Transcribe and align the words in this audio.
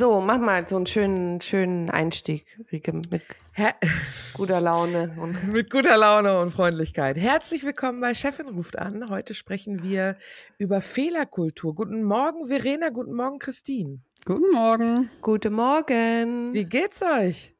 So, 0.00 0.22
mach 0.22 0.38
mal 0.38 0.66
so 0.66 0.76
einen 0.76 0.86
schönen, 0.86 1.42
schönen 1.42 1.90
Einstieg, 1.90 2.46
Rike, 2.72 2.90
mit 3.10 3.22
Her 3.52 3.74
guter 4.32 4.58
Laune 4.58 5.14
und 5.20 5.46
mit 5.52 5.68
guter 5.68 5.98
Laune 5.98 6.40
und 6.40 6.52
Freundlichkeit. 6.52 7.18
Herzlich 7.18 7.64
willkommen 7.64 8.00
bei 8.00 8.14
Chefin 8.14 8.48
ruft 8.48 8.78
an. 8.78 9.10
Heute 9.10 9.34
sprechen 9.34 9.82
wir 9.82 10.16
über 10.56 10.80
Fehlerkultur. 10.80 11.74
Guten 11.74 12.02
Morgen, 12.02 12.46
Verena. 12.46 12.88
Guten 12.88 13.12
Morgen, 13.12 13.38
Christine. 13.40 13.98
Guten 14.24 14.50
Morgen. 14.54 15.10
Guten 15.20 15.52
Morgen. 15.52 16.54
Wie 16.54 16.64
geht's 16.64 17.02
euch? 17.02 17.54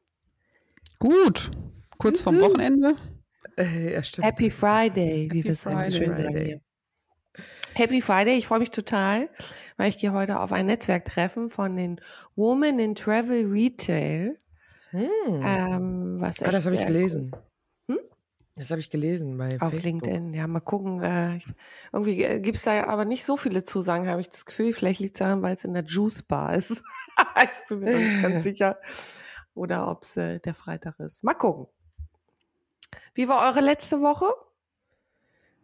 Gut. 0.97 1.51
Kurz 1.99 2.23
vorm 2.23 2.39
Wochenende. 2.39 2.95
Äh, 3.55 3.93
ja, 3.93 4.01
Happy 4.19 4.49
Friday, 4.49 5.29
wie 5.31 5.43
wir 5.43 5.51
es 5.51 5.61
schön 5.61 6.15
sagen. 6.15 6.61
Happy 7.73 8.01
Friday, 8.01 8.37
ich 8.37 8.47
freue 8.47 8.59
mich 8.59 8.71
total, 8.71 9.29
weil 9.77 9.89
ich 9.89 9.97
gehe 9.97 10.11
heute 10.11 10.39
auf 10.39 10.51
ein 10.51 10.65
Netzwerktreffen 10.65 11.49
von 11.49 11.75
den 11.75 12.01
Women 12.35 12.79
in 12.79 12.95
Travel 12.95 13.45
Retail. 13.45 14.37
Hm. 14.89 15.09
Ähm, 15.27 16.15
was 16.19 16.41
ah, 16.41 16.51
das 16.51 16.65
habe 16.65 16.75
ich 16.75 16.85
gelesen. 16.85 17.31
Hm? 17.87 17.99
Das 18.55 18.71
habe 18.71 18.81
ich 18.81 18.89
gelesen 18.89 19.37
bei 19.37 19.47
Auf 19.59 19.71
Facebook. 19.71 19.83
LinkedIn, 19.83 20.33
ja, 20.33 20.47
mal 20.47 20.59
gucken. 20.59 21.01
Äh, 21.01 21.39
irgendwie 21.93 22.23
äh, 22.23 22.39
gibt 22.39 22.57
es 22.57 22.63
da 22.63 22.83
aber 22.85 23.05
nicht 23.05 23.23
so 23.23 23.37
viele 23.37 23.63
Zusagen, 23.63 24.07
habe 24.09 24.21
ich 24.21 24.29
das 24.29 24.45
Gefühl. 24.45 24.73
Vielleicht 24.73 24.99
liegt 24.99 25.15
es 25.15 25.19
daran, 25.19 25.41
weil 25.41 25.55
es 25.55 25.63
in 25.63 25.73
der 25.73 25.85
Juice 25.85 26.23
Bar 26.23 26.55
ist. 26.55 26.83
ich 27.43 27.67
bin 27.69 27.79
mir 27.79 27.97
nicht 27.97 28.21
ganz 28.21 28.43
sicher. 28.43 28.77
Oder 29.53 29.89
ob 29.89 30.03
es 30.03 30.17
äh, 30.17 30.39
der 30.39 30.53
Freitag 30.53 30.99
ist. 30.99 31.23
Mal 31.23 31.33
gucken. 31.35 31.67
Wie 33.13 33.27
war 33.27 33.47
eure 33.49 33.61
letzte 33.61 34.01
Woche? 34.01 34.25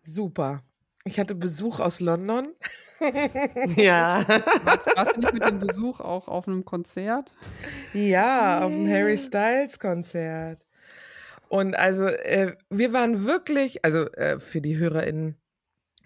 Super. 0.04 0.64
Ich 1.08 1.20
hatte 1.20 1.36
Besuch 1.36 1.80
aus 1.80 2.02
London. 2.02 2.50
ja. 3.76 4.26
Warst, 4.64 4.88
warst, 4.96 5.16
du 5.16 5.22
nicht 5.22 5.34
mit 5.34 5.46
dem 5.46 5.60
Besuch 5.60 6.02
auch 6.02 6.28
auf 6.28 6.48
einem 6.48 6.66
Konzert? 6.66 7.32
Ja, 7.94 8.64
auf 8.64 8.72
dem 8.72 8.90
Harry 8.90 9.18
Styles 9.18 9.80
Konzert. 9.80 10.66
Und 11.48 11.76
also 11.76 12.08
äh, 12.08 12.56
wir 12.70 12.92
waren 12.92 13.26
wirklich, 13.26 13.86
also 13.86 14.12
äh, 14.12 14.40
für 14.40 14.60
die 14.60 14.78
HörerInnen, 14.78 15.38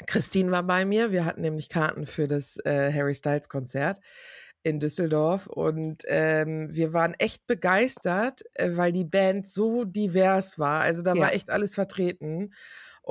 Christine 0.06 0.52
war 0.52 0.64
bei 0.64 0.86
mir. 0.86 1.12
Wir 1.12 1.26
hatten 1.26 1.42
nämlich 1.42 1.70
Karten 1.70 2.06
für 2.06 2.28
das 2.28 2.58
äh, 2.64 2.94
Harry 2.94 3.16
Styles 3.16 3.50
Konzert 3.50 4.00
in 4.64 4.80
Düsseldorf 4.80 5.48
und 5.48 6.04
ähm, 6.08 6.68
wir 6.72 6.94
waren 6.94 7.16
echt 7.16 7.48
begeistert, 7.48 8.44
äh, 8.54 8.70
weil 8.74 8.92
die 8.92 9.06
Band 9.06 9.48
so 9.48 9.86
divers 9.86 10.60
war. 10.60 10.82
Also 10.82 11.02
da 11.02 11.16
ja. 11.16 11.22
war 11.22 11.34
echt 11.34 11.50
alles 11.50 11.74
vertreten. 11.74 12.52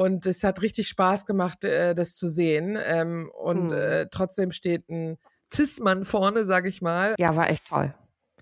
Und 0.00 0.24
es 0.24 0.44
hat 0.44 0.62
richtig 0.62 0.88
Spaß 0.88 1.26
gemacht, 1.26 1.62
äh, 1.62 1.94
das 1.94 2.16
zu 2.16 2.30
sehen. 2.30 2.78
Ähm, 2.86 3.30
und 3.38 3.66
mhm. 3.66 3.72
äh, 3.72 4.06
trotzdem 4.10 4.50
steht 4.50 4.88
ein 4.88 5.18
Cis-Mann 5.52 6.06
vorne, 6.06 6.46
sag 6.46 6.66
ich 6.66 6.80
mal. 6.80 7.14
Ja, 7.18 7.36
war 7.36 7.50
echt 7.50 7.68
toll. 7.68 7.92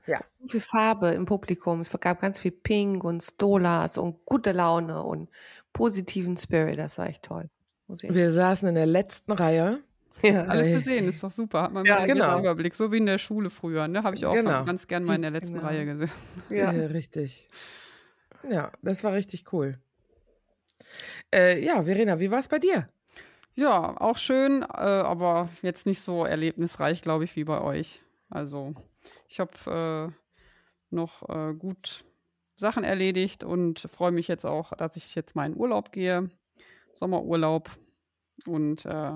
Ja. 0.06 0.20
So 0.38 0.46
viel 0.46 0.60
Farbe 0.60 1.08
im 1.08 1.26
Publikum. 1.26 1.80
Es 1.80 1.90
gab 1.90 2.20
ganz 2.20 2.38
viel 2.38 2.52
Pink 2.52 3.02
und 3.02 3.24
Stolas 3.24 3.98
und 3.98 4.24
gute 4.24 4.52
Laune 4.52 5.02
und 5.02 5.30
positiven 5.72 6.36
Spirit. 6.36 6.78
Das 6.78 6.96
war 6.96 7.08
echt 7.08 7.24
toll. 7.24 7.50
Wir 7.88 8.30
saßen 8.30 8.68
in 8.68 8.76
der 8.76 8.86
letzten 8.86 9.32
Reihe. 9.32 9.80
Ja. 10.22 10.46
Alles 10.46 10.66
gesehen, 10.66 11.06
ist 11.06 11.22
doch 11.22 11.30
super. 11.30 11.62
Hat 11.62 11.72
man 11.72 11.84
ja, 11.84 12.04
genau. 12.04 12.40
Überblick, 12.40 12.74
so 12.74 12.90
wie 12.90 12.96
in 12.96 13.06
der 13.06 13.18
Schule 13.18 13.50
früher. 13.50 13.86
Ne? 13.86 14.02
Habe 14.02 14.16
ich 14.16 14.26
auch 14.26 14.34
genau. 14.34 14.64
ganz 14.64 14.88
gern 14.88 15.04
mal 15.04 15.14
in 15.14 15.22
der 15.22 15.30
letzten 15.30 15.54
genau. 15.54 15.66
Reihe 15.66 15.86
gesehen. 15.86 16.10
Ja. 16.50 16.72
ja, 16.72 16.86
richtig. 16.86 17.48
Ja, 18.48 18.72
das 18.82 19.04
war 19.04 19.12
richtig 19.12 19.52
cool. 19.52 19.78
Äh, 21.34 21.64
ja, 21.64 21.82
Verena, 21.82 22.18
wie 22.20 22.30
war 22.30 22.38
es 22.38 22.48
bei 22.48 22.58
dir? 22.58 22.88
Ja, 23.54 24.00
auch 24.00 24.18
schön, 24.18 24.62
äh, 24.62 24.66
aber 24.66 25.48
jetzt 25.62 25.84
nicht 25.84 26.00
so 26.00 26.24
erlebnisreich, 26.24 27.02
glaube 27.02 27.24
ich, 27.24 27.34
wie 27.36 27.44
bei 27.44 27.60
euch. 27.60 28.00
Also, 28.30 28.74
ich 29.28 29.40
habe 29.40 30.12
äh, 30.12 30.94
noch 30.94 31.28
äh, 31.28 31.54
gut 31.54 32.04
Sachen 32.56 32.84
erledigt 32.84 33.44
und 33.44 33.80
freue 33.80 34.12
mich 34.12 34.28
jetzt 34.28 34.44
auch, 34.44 34.72
dass 34.72 34.96
ich 34.96 35.14
jetzt 35.14 35.36
in 35.36 35.56
Urlaub 35.56 35.92
gehe, 35.92 36.30
Sommerurlaub. 36.94 37.70
Und 38.46 38.84
äh, 38.86 39.12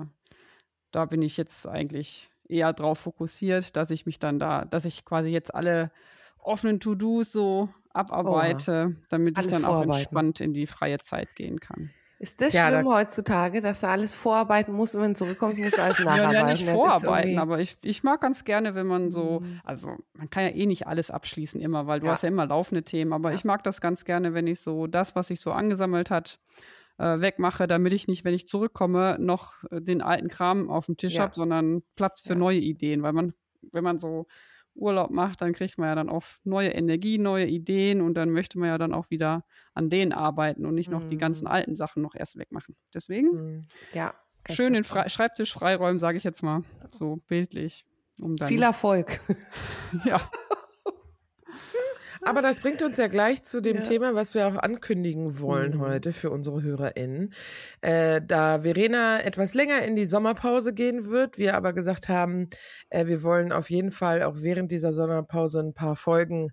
da 0.91 1.05
bin 1.05 1.21
ich 1.21 1.37
jetzt 1.37 1.67
eigentlich 1.67 2.29
eher 2.47 2.73
drauf 2.73 2.99
fokussiert, 2.99 3.75
dass 3.75 3.91
ich 3.91 4.05
mich 4.05 4.19
dann 4.19 4.39
da, 4.39 4.65
dass 4.65 4.85
ich 4.85 5.05
quasi 5.05 5.29
jetzt 5.29 5.53
alle 5.53 5.91
offenen 6.37 6.79
To-Dos 6.79 7.31
so 7.31 7.69
abarbeite, 7.93 8.91
oh, 8.91 9.05
damit 9.09 9.37
ich 9.37 9.47
dann 9.47 9.65
auch 9.65 9.83
entspannt 9.83 10.41
in 10.41 10.53
die 10.53 10.67
freie 10.67 10.97
Zeit 10.97 11.35
gehen 11.35 11.59
kann. 11.59 11.91
Ist 12.23 12.39
das 12.39 12.53
ja, 12.53 12.69
schlimm 12.69 12.85
da 12.85 12.91
heutzutage, 12.91 13.59
dass 13.59 13.81
du 13.81 13.87
alles 13.89 14.13
vorarbeiten 14.13 14.73
musst 14.73 14.95
und 14.95 15.01
wenn 15.01 15.13
du 15.13 15.17
zurückkommst, 15.17 15.59
musst 15.59 15.77
du 15.77 15.81
alles 15.81 15.99
nacharbeiten? 15.99 16.33
Ja, 16.33 16.47
nicht 16.47 16.69
vorarbeiten, 16.69 17.37
aber 17.37 17.59
ich, 17.59 17.75
ich 17.83 18.01
mag 18.03 18.21
ganz 18.21 18.45
gerne, 18.45 18.75
wenn 18.75 18.87
man 18.87 19.11
so, 19.11 19.41
mhm. 19.41 19.59
also 19.65 19.97
man 20.13 20.29
kann 20.29 20.43
ja 20.43 20.51
eh 20.51 20.65
nicht 20.65 20.87
alles 20.87 21.11
abschließen 21.11 21.59
immer, 21.59 21.85
weil 21.85 21.99
du 21.99 22.05
ja. 22.05 22.13
hast 22.13 22.23
ja 22.23 22.29
immer 22.29 22.45
laufende 22.45 22.83
Themen, 22.83 23.11
aber 23.11 23.31
ja. 23.31 23.35
ich 23.35 23.43
mag 23.43 23.61
das 23.65 23.81
ganz 23.81 24.05
gerne, 24.05 24.33
wenn 24.33 24.47
ich 24.47 24.61
so 24.61 24.87
das, 24.87 25.17
was 25.17 25.27
sich 25.27 25.41
so 25.41 25.51
angesammelt 25.51 26.11
hat, 26.11 26.39
äh, 26.97 27.19
wegmache, 27.19 27.67
damit 27.67 27.91
ich 27.91 28.07
nicht, 28.07 28.23
wenn 28.23 28.33
ich 28.33 28.47
zurückkomme, 28.47 29.17
noch 29.19 29.55
den 29.69 30.01
alten 30.01 30.29
Kram 30.29 30.69
auf 30.69 30.85
dem 30.85 30.95
Tisch 30.95 31.15
ja. 31.15 31.23
habe, 31.23 31.35
sondern 31.35 31.83
Platz 31.97 32.21
für 32.21 32.37
neue 32.37 32.59
Ideen, 32.59 33.03
weil 33.03 33.11
man, 33.11 33.33
wenn 33.73 33.83
man 33.83 33.99
so 33.99 34.27
Urlaub 34.75 35.11
macht, 35.11 35.41
dann 35.41 35.53
kriegt 35.53 35.77
man 35.77 35.87
ja 35.87 35.95
dann 35.95 36.09
auch 36.09 36.23
neue 36.43 36.69
Energie, 36.69 37.17
neue 37.17 37.45
Ideen 37.45 38.01
und 38.01 38.15
dann 38.15 38.31
möchte 38.31 38.57
man 38.57 38.69
ja 38.69 38.77
dann 38.77 38.93
auch 38.93 39.09
wieder 39.09 39.45
an 39.73 39.89
denen 39.89 40.11
arbeiten 40.11 40.65
und 40.65 40.75
nicht 40.75 40.89
noch 40.89 41.03
mm. 41.03 41.09
die 41.09 41.17
ganzen 41.17 41.45
mhm. 41.45 41.51
alten 41.51 41.75
Sachen 41.75 42.01
noch 42.01 42.15
erst 42.15 42.37
wegmachen. 42.37 42.75
Deswegen, 42.93 43.57
mm. 43.57 43.67
ja, 43.93 44.13
schön 44.49 44.73
den 44.73 44.83
Fre 44.83 45.09
Schreibtisch 45.09 45.53
freiräumen, 45.53 45.99
sage 45.99 46.17
ich 46.17 46.23
jetzt 46.23 46.43
mal, 46.43 46.63
so 46.91 47.17
bildlich. 47.27 47.85
Um 48.19 48.35
dann 48.35 48.47
Viel 48.47 48.61
Erfolg. 48.61 49.19
ja. 50.05 50.19
Aber 52.25 52.41
das 52.41 52.59
bringt 52.59 52.81
uns 52.81 52.97
ja 52.97 53.07
gleich 53.07 53.43
zu 53.43 53.61
dem 53.61 53.77
ja. 53.77 53.83
Thema, 53.83 54.15
was 54.15 54.33
wir 54.33 54.47
auch 54.47 54.55
ankündigen 54.55 55.39
wollen 55.39 55.77
mhm. 55.77 55.81
heute 55.81 56.11
für 56.11 56.31
unsere 56.31 56.61
HörerInnen. 56.61 57.33
Äh, 57.81 58.21
da 58.25 58.61
Verena 58.61 59.21
etwas 59.21 59.53
länger 59.53 59.81
in 59.83 59.95
die 59.95 60.05
Sommerpause 60.05 60.73
gehen 60.73 61.09
wird, 61.09 61.37
wir 61.37 61.55
aber 61.55 61.73
gesagt 61.73 62.09
haben, 62.09 62.49
äh, 62.89 63.05
wir 63.07 63.23
wollen 63.23 63.51
auf 63.51 63.69
jeden 63.69 63.91
Fall 63.91 64.23
auch 64.23 64.37
während 64.37 64.71
dieser 64.71 64.93
Sommerpause 64.93 65.59
ein 65.59 65.73
paar 65.73 65.95
Folgen 65.95 66.51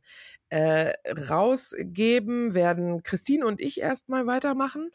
äh, 0.49 0.93
rausgeben, 1.31 2.55
werden 2.55 3.03
Christine 3.03 3.47
und 3.47 3.61
ich 3.61 3.81
erstmal 3.81 4.27
weitermachen 4.27 4.91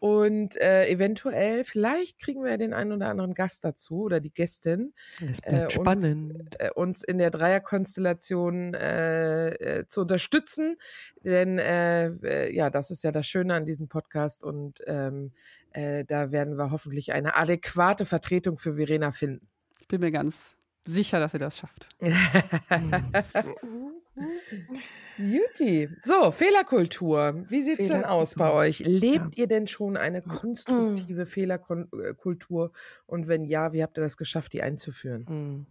und 0.00 0.56
äh, 0.56 0.88
eventuell, 0.88 1.64
vielleicht 1.64 2.20
kriegen 2.20 2.44
wir 2.44 2.56
den 2.56 2.72
einen 2.72 2.92
oder 2.92 3.08
anderen 3.08 3.34
Gast 3.34 3.64
dazu 3.64 4.02
oder 4.02 4.20
die 4.20 4.32
Gästin. 4.32 4.94
Es 5.28 5.40
bleibt 5.40 5.72
äh, 5.72 5.74
spannend. 5.74 6.34
Uns, 6.34 6.56
äh, 6.58 6.70
uns 6.74 7.02
in 7.02 7.18
der 7.18 7.30
Dreierkonstellation 7.30 8.74
äh, 8.74 9.48
äh, 9.54 9.88
zu 9.88 10.02
unterstützen. 10.02 10.76
Denn 11.24 11.58
äh, 11.58 12.08
äh, 12.08 12.54
ja, 12.54 12.70
das 12.70 12.90
ist 12.90 13.04
ja 13.04 13.12
das 13.12 13.26
Schöne 13.26 13.54
an 13.54 13.66
diesem 13.66 13.88
Podcast 13.88 14.44
und 14.44 14.82
ähm, 14.86 15.32
äh, 15.72 16.04
da 16.04 16.30
werden 16.30 16.56
wir 16.56 16.70
hoffentlich 16.70 17.12
eine 17.12 17.36
adäquate 17.36 18.04
Vertretung 18.04 18.58
für 18.58 18.76
Verena 18.76 19.12
finden. 19.12 19.48
Ich 19.80 19.88
bin 19.88 20.00
mir 20.00 20.12
ganz 20.12 20.54
sicher, 20.84 21.20
dass 21.20 21.34
ihr 21.34 21.40
das 21.40 21.58
schafft. 21.58 21.88
Juti. 25.18 25.88
So, 26.02 26.30
Fehlerkultur. 26.30 27.44
Wie 27.48 27.62
sieht 27.62 27.80
es 27.80 27.88
denn 27.88 28.04
aus 28.04 28.34
bei 28.34 28.52
euch? 28.52 28.80
Lebt 28.80 29.36
ja. 29.36 29.42
ihr 29.42 29.46
denn 29.48 29.66
schon 29.66 29.96
eine 29.96 30.22
konstruktive 30.22 31.24
mm. 31.24 31.26
Fehlerkultur? 31.26 32.72
Und 33.06 33.26
wenn 33.26 33.44
ja, 33.44 33.72
wie 33.72 33.82
habt 33.82 33.98
ihr 33.98 34.02
das 34.02 34.16
geschafft, 34.16 34.52
die 34.52 34.62
einzuführen? 34.62 35.22
Mm. 35.24 35.66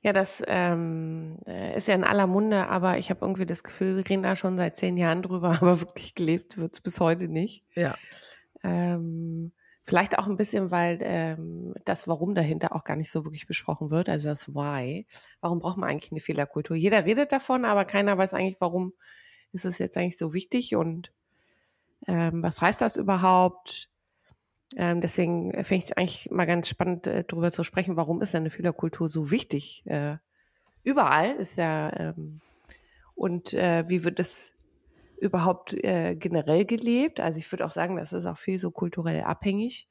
Ja, 0.00 0.12
das 0.12 0.42
ähm, 0.46 1.38
äh, 1.46 1.76
ist 1.76 1.88
ja 1.88 1.94
in 1.94 2.04
aller 2.04 2.26
Munde, 2.26 2.68
aber 2.68 2.98
ich 2.98 3.08
habe 3.08 3.20
irgendwie 3.22 3.46
das 3.46 3.62
Gefühl, 3.62 3.96
wir 3.96 4.08
reden 4.08 4.22
da 4.22 4.36
schon 4.36 4.56
seit 4.58 4.76
zehn 4.76 4.96
Jahren 4.96 5.22
drüber, 5.22 5.50
aber 5.62 5.80
wirklich 5.80 6.14
gelebt 6.14 6.58
wird 6.58 6.74
es 6.74 6.80
bis 6.80 7.00
heute 7.00 7.28
nicht. 7.28 7.64
Ja. 7.74 7.94
Ähm, 8.62 9.52
vielleicht 9.84 10.18
auch 10.18 10.26
ein 10.26 10.36
bisschen, 10.36 10.70
weil 10.70 10.98
ähm, 11.02 11.74
das 11.84 12.08
Warum 12.08 12.34
dahinter 12.34 12.74
auch 12.74 12.84
gar 12.84 12.96
nicht 12.96 13.10
so 13.10 13.24
wirklich 13.24 13.46
besprochen 13.46 13.90
wird, 13.90 14.08
also 14.08 14.30
das 14.30 14.48
Why. 14.54 15.06
Warum 15.40 15.60
braucht 15.60 15.76
man 15.76 15.90
eigentlich 15.90 16.10
eine 16.10 16.20
Fehlerkultur? 16.20 16.74
Jeder 16.74 17.04
redet 17.04 17.32
davon, 17.32 17.64
aber 17.64 17.84
keiner 17.84 18.16
weiß 18.16 18.32
eigentlich, 18.32 18.60
warum 18.60 18.94
ist 19.52 19.66
es 19.66 19.78
jetzt 19.78 19.96
eigentlich 19.96 20.18
so 20.18 20.32
wichtig 20.32 20.74
und 20.74 21.12
ähm, 22.06 22.42
was 22.42 22.60
heißt 22.60 22.80
das 22.80 22.96
überhaupt? 22.96 23.90
Ähm, 24.76 25.00
deswegen 25.00 25.52
finde 25.64 25.84
ich 25.84 25.84
es 25.84 25.92
eigentlich 25.92 26.30
mal 26.30 26.46
ganz 26.46 26.68
spannend, 26.68 27.06
äh, 27.06 27.24
darüber 27.24 27.52
zu 27.52 27.62
sprechen, 27.62 27.96
warum 27.96 28.22
ist 28.22 28.34
denn 28.34 28.42
eine 28.42 28.50
Fehlerkultur 28.50 29.08
so 29.08 29.30
wichtig? 29.30 29.84
Äh, 29.86 30.16
überall 30.82 31.32
ist 31.36 31.56
ja, 31.56 31.92
ähm, 31.96 32.40
und 33.14 33.52
äh, 33.52 33.84
wie 33.86 34.02
wird 34.02 34.18
es 34.18 34.53
überhaupt 35.18 35.72
äh, 35.74 36.14
generell 36.16 36.64
gelebt? 36.64 37.20
Also 37.20 37.38
ich 37.38 37.50
würde 37.50 37.66
auch 37.66 37.70
sagen, 37.70 37.96
das 37.96 38.12
ist 38.12 38.26
auch 38.26 38.38
viel 38.38 38.60
so 38.60 38.70
kulturell 38.70 39.22
abhängig, 39.22 39.88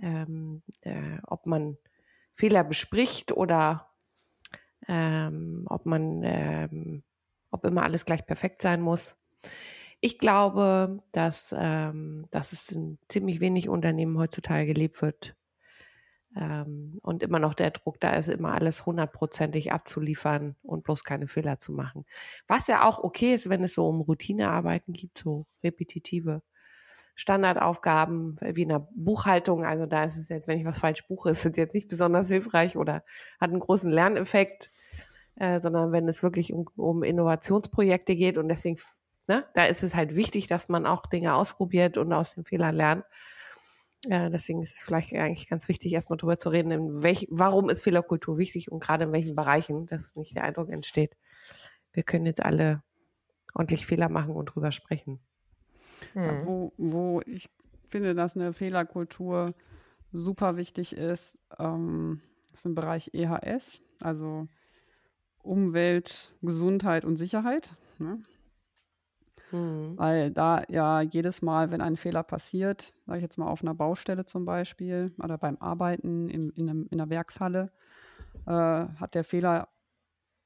ähm, 0.00 0.62
äh, 0.82 1.18
ob 1.26 1.46
man 1.46 1.78
Fehler 2.32 2.64
bespricht 2.64 3.32
oder 3.32 3.90
ähm, 4.88 5.64
ob 5.68 5.86
man, 5.86 6.22
ähm, 6.24 7.02
ob 7.50 7.64
immer 7.64 7.82
alles 7.82 8.04
gleich 8.04 8.26
perfekt 8.26 8.62
sein 8.62 8.80
muss. 8.80 9.16
Ich 10.00 10.18
glaube, 10.18 11.02
dass, 11.12 11.54
ähm, 11.56 12.26
dass 12.30 12.52
es 12.52 12.70
in 12.70 12.98
ziemlich 13.08 13.40
wenig 13.40 13.68
Unternehmen 13.68 14.18
heutzutage 14.18 14.66
gelebt 14.66 15.00
wird 15.00 15.36
ähm, 16.36 16.98
und 17.02 17.22
immer 17.22 17.38
noch 17.38 17.54
der 17.54 17.70
Druck 17.70 18.00
da 18.00 18.10
ist, 18.10 18.28
immer 18.28 18.52
alles 18.52 18.86
hundertprozentig 18.86 19.72
abzuliefern 19.72 20.56
und 20.62 20.84
bloß 20.84 21.04
keine 21.04 21.28
Fehler 21.28 21.58
zu 21.58 21.72
machen. 21.72 22.04
Was 22.46 22.66
ja 22.66 22.84
auch 22.84 23.02
okay 23.02 23.34
ist, 23.34 23.48
wenn 23.48 23.62
es 23.62 23.74
so 23.74 23.88
um 23.88 24.00
Routinearbeiten 24.00 24.92
gibt, 24.92 25.18
so 25.18 25.46
repetitive 25.62 26.42
Standardaufgaben 27.14 28.38
wie 28.40 28.62
in 28.62 28.70
der 28.70 28.88
Buchhaltung. 28.94 29.64
Also 29.64 29.86
da 29.86 30.04
ist 30.04 30.16
es 30.16 30.28
jetzt, 30.28 30.48
wenn 30.48 30.58
ich 30.58 30.66
was 30.66 30.80
falsch 30.80 31.06
buche, 31.06 31.30
ist 31.30 31.46
es 31.46 31.56
jetzt 31.56 31.74
nicht 31.74 31.88
besonders 31.88 32.28
hilfreich 32.28 32.76
oder 32.76 33.04
hat 33.40 33.50
einen 33.50 33.60
großen 33.60 33.90
Lerneffekt, 33.90 34.72
äh, 35.36 35.60
sondern 35.60 35.92
wenn 35.92 36.08
es 36.08 36.22
wirklich 36.22 36.52
um, 36.52 36.66
um 36.76 37.04
Innovationsprojekte 37.04 38.16
geht 38.16 38.36
und 38.36 38.48
deswegen 38.48 38.78
ne, 39.28 39.44
da 39.54 39.66
ist 39.66 39.82
es 39.82 39.94
halt 39.94 40.16
wichtig, 40.16 40.46
dass 40.46 40.68
man 40.68 40.86
auch 40.86 41.06
Dinge 41.06 41.34
ausprobiert 41.34 41.98
und 41.98 42.12
aus 42.12 42.34
den 42.34 42.44
Fehlern 42.44 42.74
lernt. 42.74 43.04
Äh, 44.06 44.30
deswegen 44.30 44.62
ist 44.62 44.74
es 44.74 44.82
vielleicht 44.82 45.12
eigentlich 45.14 45.48
ganz 45.48 45.68
wichtig, 45.68 45.92
erstmal 45.92 46.16
darüber 46.16 46.38
zu 46.38 46.48
reden, 46.48 46.70
in 46.70 47.02
welch, 47.02 47.26
warum 47.30 47.70
ist 47.70 47.82
Fehlerkultur 47.82 48.38
wichtig 48.38 48.70
und 48.70 48.82
gerade 48.82 49.04
in 49.04 49.12
welchen 49.12 49.34
Bereichen, 49.34 49.86
dass 49.86 50.16
nicht 50.16 50.36
der 50.36 50.44
Eindruck 50.44 50.70
entsteht, 50.70 51.16
wir 51.92 52.02
können 52.02 52.26
jetzt 52.26 52.42
alle 52.42 52.82
ordentlich 53.54 53.86
Fehler 53.86 54.08
machen 54.08 54.34
und 54.34 54.46
drüber 54.46 54.72
sprechen. 54.72 55.20
Hm. 56.12 56.46
Wo, 56.46 56.72
wo 56.76 57.20
ich 57.26 57.48
finde, 57.88 58.14
dass 58.14 58.36
eine 58.36 58.52
Fehlerkultur 58.52 59.54
super 60.12 60.56
wichtig 60.56 60.94
ist, 60.94 61.38
ähm, 61.58 62.20
ist 62.52 62.66
im 62.66 62.74
Bereich 62.74 63.10
EHS, 63.12 63.80
also 64.00 64.48
Umwelt, 65.42 66.34
Gesundheit 66.42 67.04
und 67.04 67.16
Sicherheit. 67.16 67.74
Ne? 67.98 68.22
Mhm. 69.52 69.96
Weil 69.96 70.30
da 70.30 70.64
ja 70.68 71.00
jedes 71.00 71.42
Mal, 71.42 71.70
wenn 71.70 71.80
ein 71.80 71.96
Fehler 71.96 72.22
passiert, 72.22 72.92
sage 73.06 73.18
ich 73.18 73.22
jetzt 73.22 73.38
mal 73.38 73.48
auf 73.48 73.62
einer 73.62 73.74
Baustelle 73.74 74.24
zum 74.24 74.44
Beispiel 74.44 75.12
oder 75.22 75.38
beim 75.38 75.56
Arbeiten 75.58 76.28
in, 76.28 76.50
in, 76.50 76.68
einem, 76.68 76.86
in 76.90 77.00
einer 77.00 77.10
Werkshalle, 77.10 77.70
äh, 78.46 78.50
hat 78.50 79.14
der 79.14 79.24
Fehler 79.24 79.68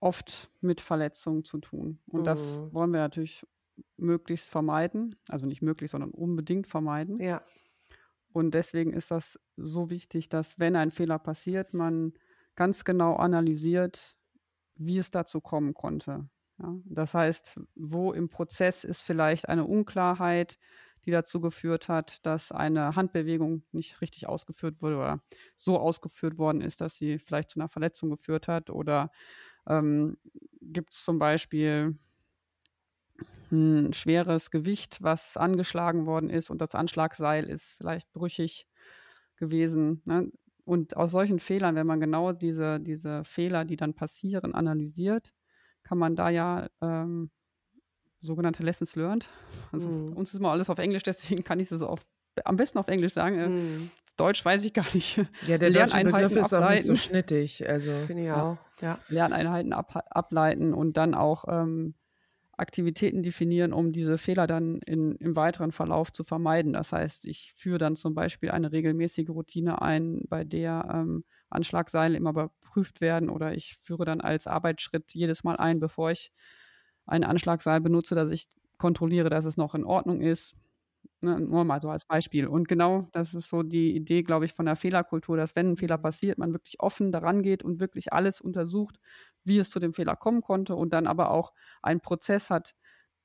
oft 0.01 0.51
mit 0.61 0.81
Verletzungen 0.81 1.45
zu 1.45 1.59
tun. 1.59 2.01
Und 2.07 2.21
mhm. 2.21 2.25
das 2.25 2.59
wollen 2.73 2.93
wir 2.93 3.01
natürlich 3.01 3.47
möglichst 3.97 4.49
vermeiden. 4.49 5.17
Also 5.29 5.47
nicht 5.47 5.63
möglich, 5.63 5.91
sondern 5.91 6.11
unbedingt 6.11 6.67
vermeiden. 6.67 7.21
Ja. 7.21 7.43
Und 8.33 8.53
deswegen 8.53 8.93
ist 8.93 9.11
das 9.11 9.41
so 9.57 9.91
wichtig, 9.91 10.29
dass 10.29 10.59
wenn 10.59 10.77
ein 10.77 10.91
Fehler 10.91 11.19
passiert, 11.19 11.75
man 11.75 12.13
ganz 12.55 12.85
genau 12.85 13.17
analysiert, 13.17 14.19
wie 14.75 14.99
es 14.99 15.11
dazu 15.11 15.41
kommen 15.41 15.75
konnte. 15.75 16.29
Ja, 16.61 16.75
das 16.85 17.15
heißt, 17.15 17.61
wo 17.77 18.13
im 18.13 18.29
Prozess 18.29 18.85
ist 18.85 19.03
vielleicht 19.03 19.49
eine 19.49 19.65
Unklarheit, 19.65 20.59
die 21.05 21.11
dazu 21.13 21.41
geführt 21.41 21.89
hat, 21.89 22.27
dass 22.27 22.53
eine 22.53 22.97
Handbewegung 22.97 23.63
nicht 23.73 24.01
richtig 24.01 24.27
ausgeführt 24.29 24.83
wurde 24.83 24.97
oder 24.97 25.23
so 25.55 25.79
ausgeführt 25.79 26.37
worden 26.39 26.61
ist, 26.61 26.81
dass 26.81 26.97
sie 26.97 27.19
vielleicht 27.19 27.51
zu 27.51 27.61
einer 27.61 27.69
Verletzung 27.69 28.11
geführt 28.11 28.49
hat? 28.49 28.71
Oder 28.71 29.11
ähm, 29.69 30.19
gibt 30.61 30.95
es 30.95 31.05
zum 31.05 31.19
Beispiel 31.19 31.99
ein 33.51 33.93
schweres 33.95 34.51
Gewicht, 34.51 35.03
was 35.03 35.37
angeschlagen 35.37 36.07
worden 36.07 36.29
ist 36.31 36.51
und 36.51 36.61
das 36.61 36.75
Anschlagseil 36.75 37.49
ist 37.49 37.73
vielleicht 37.75 38.13
brüchig 38.13 38.67
gewesen? 39.37 40.03
Ne? 40.05 40.31
Und 40.65 40.97
aus 40.97 41.13
solchen 41.13 41.39
Fehlern, 41.39 41.77
wenn 41.77 41.87
man 41.87 42.01
genau 42.01 42.33
diese, 42.33 42.81
diese 42.81 43.25
Fehler, 43.25 43.65
die 43.65 43.77
dann 43.77 43.95
passieren, 43.95 44.55
analysiert, 44.55 45.33
kann 45.89 45.99
man 45.99 46.17
da 46.17 46.29
ja 46.29 46.69
ähm, 46.83 47.31
sogenannte 48.21 48.63
Lessons 48.63 48.95
learned. 48.95 49.29
Also 49.73 49.89
mm. 49.89 50.13
uns 50.13 50.35
ist 50.35 50.41
mal 50.41 50.53
alles 50.53 50.69
auf 50.69 50.79
Englisch, 50.79 51.03
deswegen 51.03 51.45
kann 51.45 51.61
ich 51.61 51.73
es 51.73 51.81
auf, 51.81 52.01
am 52.45 52.57
besten 52.57 52.79
auf 52.79 52.89
Englisch 52.89 53.15
sagen. 53.15 53.37
Mm. 53.39 53.91
Deutsch 54.19 54.45
weiß 54.45 54.65
ich 54.65 54.75
gar 54.75 54.87
nicht. 54.93 55.17
Ja, 55.47 55.57
der 55.57 55.71
deutsche 55.71 56.05
Begriff 56.05 56.37
ist 56.37 56.53
ableiten. 56.53 56.65
auch 56.65 56.71
nicht 56.71 56.85
so 56.85 56.97
schnittig. 56.97 57.69
Also 57.69 57.93
finde 58.07 58.25
ich 58.25 58.31
auch. 58.33 58.59
Ja. 58.83 58.99
Lerneinheiten 59.09 59.73
ab, 59.73 60.05
ableiten 60.11 60.75
und 60.75 60.97
dann 60.97 61.15
auch 61.15 61.45
ähm, 61.49 61.95
Aktivitäten 62.57 63.23
definieren, 63.23 63.73
um 63.73 63.93
diese 63.93 64.19
Fehler 64.19 64.47
dann 64.47 64.81
in, 64.81 65.15
im 65.17 65.37
weiteren 65.37 65.73
Verlauf 65.73 66.13
zu 66.13 66.25
vermeiden. 66.25 66.73
Das 66.73 66.93
heißt, 66.93 67.25
ich 67.25 67.55
führe 67.57 67.79
dann 67.79 67.97
zum 67.97 68.15
Beispiel 68.15 68.51
eine 68.51 68.73
regelmäßige 68.73 69.31
Routine 69.31 69.81
ein, 69.81 70.23
bei 70.29 70.45
der 70.45 70.89
ähm, 70.93 71.25
Anschlagseile 71.51 72.17
immer 72.17 72.31
überprüft 72.31 73.01
werden 73.01 73.31
oder 73.31 73.55
ich 73.55 73.77
führe 73.83 74.05
dann 74.05 74.21
als 74.21 74.47
Arbeitsschritt 74.47 75.13
jedes 75.15 75.45
Mal 75.45 75.57
ein, 75.57 75.81
bevor 75.81 76.11
ich 76.11 76.33
ein 77.07 77.25
Anschlagseil 77.25 77.81
benutze, 77.81 78.15
dass 78.15 78.31
ich 78.31 78.47
kontrolliere, 78.79 79.31
dass 79.31 79.45
es 79.45 79.57
noch 79.57 79.75
in 79.75 79.85
Ordnung 79.85 80.21
ist. 80.21 80.57
Ne, 81.21 81.41
nur 81.41 81.65
mal 81.65 81.81
so 81.81 81.91
als 81.91 82.05
Beispiel. 82.07 82.47
Und 82.47 82.69
genau 82.69 83.09
das 83.13 83.35
ist 83.35 83.49
so 83.49 83.65
die 83.65 83.95
Idee, 83.97 84.23
glaube 84.23 84.45
ich, 84.45 84.53
von 84.53 84.67
der 84.67 84.77
Fehlerkultur, 84.77 85.37
dass 85.37 85.57
wenn 85.57 85.71
ein 85.73 85.77
Fehler 85.77 85.99
passiert, 85.99 86.39
man 86.39 86.53
wirklich 86.53 86.81
offen 86.81 87.11
daran 87.11 87.43
geht 87.43 87.65
und 87.65 87.81
wirklich 87.81 88.13
alles 88.13 88.41
untersucht, 88.41 89.01
wie 89.45 89.59
es 89.59 89.71
zu 89.71 89.81
dem 89.81 89.95
Fehler 89.95 90.15
kommen 90.17 90.43
konnte 90.43 90.77
und 90.77 90.93
dann 90.93 91.09
aber 91.09 91.31
auch 91.33 91.53
einen 91.83 92.01
Prozess 92.01 92.51
hat, 92.51 92.75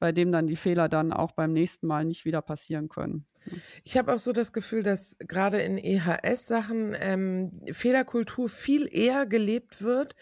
bei 0.04 0.12
dem 0.12 0.34
dann 0.34 0.48
die 0.48 0.58
Fehler 0.58 0.90
dann 0.90 1.14
auch 1.14 1.32
beim 1.32 1.54
nächsten 1.54 1.88
Mal 1.88 2.04
nicht 2.04 2.26
wieder 2.26 2.42
passieren 2.42 2.90
können. 2.90 3.26
Ich 3.86 3.98
habe 3.98 4.14
auch 4.14 4.20
so 4.20 4.34
das 4.34 4.52
Gefühl, 4.52 4.84
dass 4.84 5.16
gerade 5.18 5.62
in 5.62 5.78
EHS-Sachen 5.78 6.94
ähm, 7.00 7.62
Fehlerkultur 7.72 8.50
viel 8.50 8.94
eher 8.94 9.26
gelebt 9.26 9.82
wird 9.82 10.14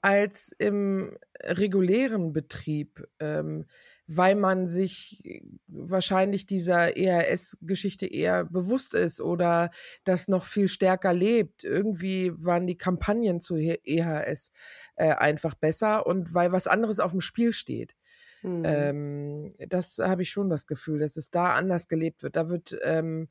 als 0.00 0.50
im 0.58 1.16
regulären 1.44 2.32
Betrieb. 2.32 3.06
Ähm, 3.20 3.66
weil 4.08 4.34
man 4.34 4.66
sich 4.66 5.44
wahrscheinlich 5.68 6.46
dieser 6.46 6.96
EHS-Geschichte 6.96 8.06
eher 8.06 8.44
bewusst 8.44 8.94
ist 8.94 9.20
oder 9.20 9.70
das 10.02 10.26
noch 10.26 10.46
viel 10.46 10.66
stärker 10.66 11.12
lebt. 11.12 11.62
Irgendwie 11.62 12.32
waren 12.42 12.66
die 12.66 12.78
Kampagnen 12.78 13.40
zu 13.40 13.54
EHS 13.54 14.50
äh, 14.96 15.12
einfach 15.12 15.54
besser 15.54 16.06
und 16.06 16.34
weil 16.34 16.50
was 16.50 16.66
anderes 16.66 16.98
auf 16.98 17.12
dem 17.12 17.20
Spiel 17.20 17.52
steht. 17.52 17.94
Mhm. 18.42 18.62
Ähm, 18.64 19.50
das 19.68 19.98
habe 19.98 20.22
ich 20.22 20.30
schon 20.30 20.48
das 20.48 20.66
Gefühl, 20.66 20.98
dass 20.98 21.16
es 21.16 21.30
da 21.30 21.54
anders 21.54 21.88
gelebt 21.88 22.22
wird. 22.22 22.36
Da 22.36 22.48
wird 22.48 22.78
ähm, 22.82 23.28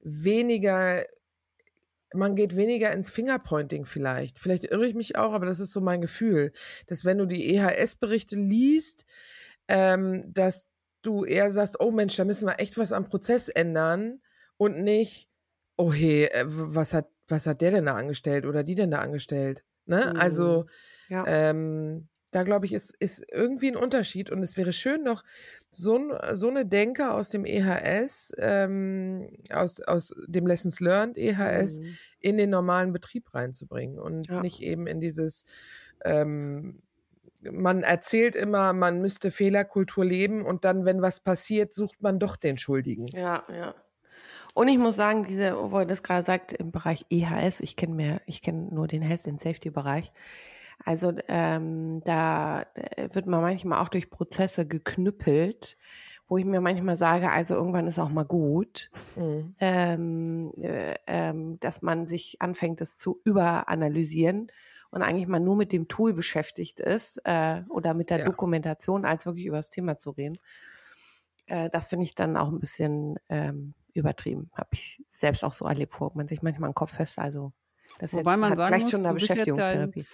weniger, 0.00 1.04
man 2.12 2.34
geht 2.34 2.56
weniger 2.56 2.92
ins 2.92 3.10
Fingerpointing 3.10 3.84
vielleicht. 3.84 4.38
Vielleicht 4.38 4.64
irre 4.64 4.86
ich 4.86 4.94
mich 4.94 5.16
auch, 5.16 5.32
aber 5.32 5.46
das 5.46 5.60
ist 5.60 5.72
so 5.72 5.80
mein 5.80 6.00
Gefühl, 6.00 6.50
dass 6.86 7.04
wenn 7.04 7.18
du 7.18 7.26
die 7.26 7.54
EHS-Berichte 7.54 8.36
liest, 8.36 9.04
ähm, 9.68 10.24
dass 10.32 10.68
du 11.02 11.24
eher 11.24 11.50
sagst, 11.50 11.80
oh 11.80 11.90
Mensch, 11.90 12.16
da 12.16 12.24
müssen 12.24 12.46
wir 12.46 12.58
echt 12.60 12.78
was 12.78 12.92
am 12.92 13.04
Prozess 13.04 13.48
ändern 13.48 14.20
und 14.56 14.82
nicht, 14.82 15.28
oh 15.76 15.92
hey, 15.92 16.24
äh, 16.24 16.44
was 16.46 16.94
hat, 16.94 17.08
was 17.28 17.46
hat 17.46 17.60
der 17.60 17.70
denn 17.70 17.86
da 17.86 17.94
angestellt 17.94 18.46
oder 18.46 18.64
die 18.64 18.74
denn 18.74 18.90
da 18.90 18.98
angestellt? 18.98 19.64
Ne? 19.84 20.12
Mhm. 20.12 20.20
Also 20.20 20.66
ja. 21.08 21.24
ähm, 21.26 22.08
da 22.30 22.42
glaube 22.42 22.66
ich, 22.66 22.72
ist, 22.72 22.94
ist 22.98 23.24
irgendwie 23.32 23.68
ein 23.68 23.76
Unterschied 23.76 24.30
und 24.30 24.42
es 24.42 24.56
wäre 24.56 24.72
schön, 24.72 25.02
noch 25.02 25.24
so, 25.70 25.98
so 26.32 26.48
eine 26.48 26.66
Denke 26.66 27.12
aus 27.12 27.30
dem 27.30 27.44
EHS, 27.44 28.32
ähm, 28.38 29.30
aus, 29.50 29.80
aus 29.80 30.14
dem 30.26 30.46
Lessons 30.46 30.80
Learned 30.80 31.16
EHS 31.16 31.80
mhm. 31.80 31.96
in 32.20 32.36
den 32.38 32.50
normalen 32.50 32.92
Betrieb 32.92 33.34
reinzubringen 33.34 33.98
und 33.98 34.28
ja. 34.28 34.40
nicht 34.40 34.60
eben 34.60 34.86
in 34.86 35.00
dieses, 35.00 35.44
ähm, 36.04 36.82
man 37.40 37.82
erzählt 37.82 38.34
immer, 38.34 38.72
man 38.72 39.00
müsste 39.00 39.30
Fehlerkultur 39.30 40.04
leben 40.04 40.44
und 40.44 40.64
dann, 40.64 40.84
wenn 40.84 41.02
was 41.02 41.20
passiert, 41.20 41.72
sucht 41.72 42.02
man 42.02 42.18
doch 42.18 42.36
den 42.36 42.58
Schuldigen. 42.58 43.06
Ja, 43.08 43.44
ja. 43.48 43.74
Und 44.54 44.68
ich 44.68 44.78
muss 44.78 44.96
sagen, 44.96 45.24
diese, 45.24 45.70
wo 45.70 45.78
er 45.78 45.86
das 45.86 46.02
gerade 46.02 46.24
sagt, 46.24 46.52
im 46.52 46.72
Bereich 46.72 47.06
EHS, 47.10 47.60
ich 47.60 47.76
kenne 47.76 47.94
mehr, 47.94 48.20
ich 48.26 48.42
kenne 48.42 48.74
nur 48.74 48.88
den 48.88 49.02
Health 49.02 49.28
and 49.28 49.38
Safety 49.38 49.70
Bereich, 49.70 50.12
Also 50.88 51.12
ähm, 51.28 52.00
da 52.04 52.62
äh, 52.72 53.10
wird 53.12 53.26
man 53.26 53.42
manchmal 53.42 53.82
auch 53.82 53.90
durch 53.90 54.08
Prozesse 54.08 54.66
geknüppelt, 54.66 55.76
wo 56.28 56.38
ich 56.38 56.46
mir 56.46 56.62
manchmal 56.62 56.96
sage, 56.96 57.30
also 57.30 57.56
irgendwann 57.56 57.86
ist 57.86 57.98
auch 57.98 58.08
mal 58.08 58.24
gut, 58.24 58.90
mhm. 59.14 59.54
ähm, 59.60 60.50
äh, 60.56 60.94
ähm, 61.06 61.60
dass 61.60 61.82
man 61.82 62.06
sich 62.06 62.40
anfängt, 62.40 62.80
das 62.80 62.96
zu 62.96 63.20
überanalysieren 63.24 64.50
und 64.88 65.02
eigentlich 65.02 65.28
mal 65.28 65.40
nur 65.40 65.56
mit 65.56 65.72
dem 65.72 65.88
Tool 65.88 66.14
beschäftigt 66.14 66.80
ist 66.80 67.20
äh, 67.24 67.64
oder 67.68 67.92
mit 67.92 68.08
der 68.08 68.20
ja. 68.20 68.24
Dokumentation, 68.24 69.04
als 69.04 69.26
wirklich 69.26 69.44
über 69.44 69.58
das 69.58 69.68
Thema 69.68 69.98
zu 69.98 70.12
reden. 70.12 70.38
Äh, 71.48 71.68
das 71.68 71.88
finde 71.88 72.04
ich 72.04 72.14
dann 72.14 72.38
auch 72.38 72.48
ein 72.48 72.60
bisschen 72.60 73.16
ähm, 73.28 73.74
übertrieben. 73.92 74.50
Habe 74.54 74.70
ich 74.72 75.04
selbst 75.10 75.44
auch 75.44 75.52
so 75.52 75.66
erlebt, 75.66 75.92
wo 76.00 76.10
man 76.14 76.28
sich 76.28 76.40
manchmal 76.40 76.70
den 76.70 76.74
Kopf 76.74 76.94
fest, 76.94 77.18
also 77.18 77.52
das 77.98 78.14
Wobei 78.14 78.30
jetzt, 78.30 78.40
man 78.40 78.50
hat 78.52 78.56
sagen 78.56 78.68
gleich 78.68 78.82
muss, 78.84 78.90
schon 78.90 79.04
eine 79.04 79.12
Beschäftigungstherapie. 79.12 80.06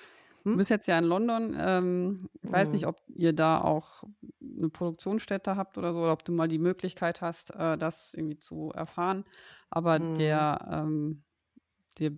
Hm? 0.45 0.53
Du 0.53 0.59
bist 0.59 0.71
jetzt 0.71 0.87
ja 0.87 0.99
in 0.99 1.05
London. 1.05 1.57
Ähm, 1.59 2.29
ich 2.43 2.53
weiß 2.53 2.71
nicht, 2.71 2.83
hm. 2.83 2.91
ob 2.91 3.03
ihr 3.09 3.33
da 3.33 3.61
auch 3.61 4.05
eine 4.41 4.69
Produktionsstätte 4.69 5.57
habt 5.57 5.79
oder 5.79 5.93
so, 5.93 6.01
oder 6.01 6.13
ob 6.13 6.25
du 6.25 6.33
mal 6.33 6.49
die 6.49 6.59
Möglichkeit 6.59 7.21
hast, 7.21 7.51
äh, 7.55 7.77
das 7.77 8.15
irgendwie 8.15 8.39
zu 8.39 8.71
erfahren. 8.75 9.25
Aber 9.71 9.97
hm. 9.97 10.15
der, 10.17 10.69
ähm, 10.71 11.25
der 11.99 12.13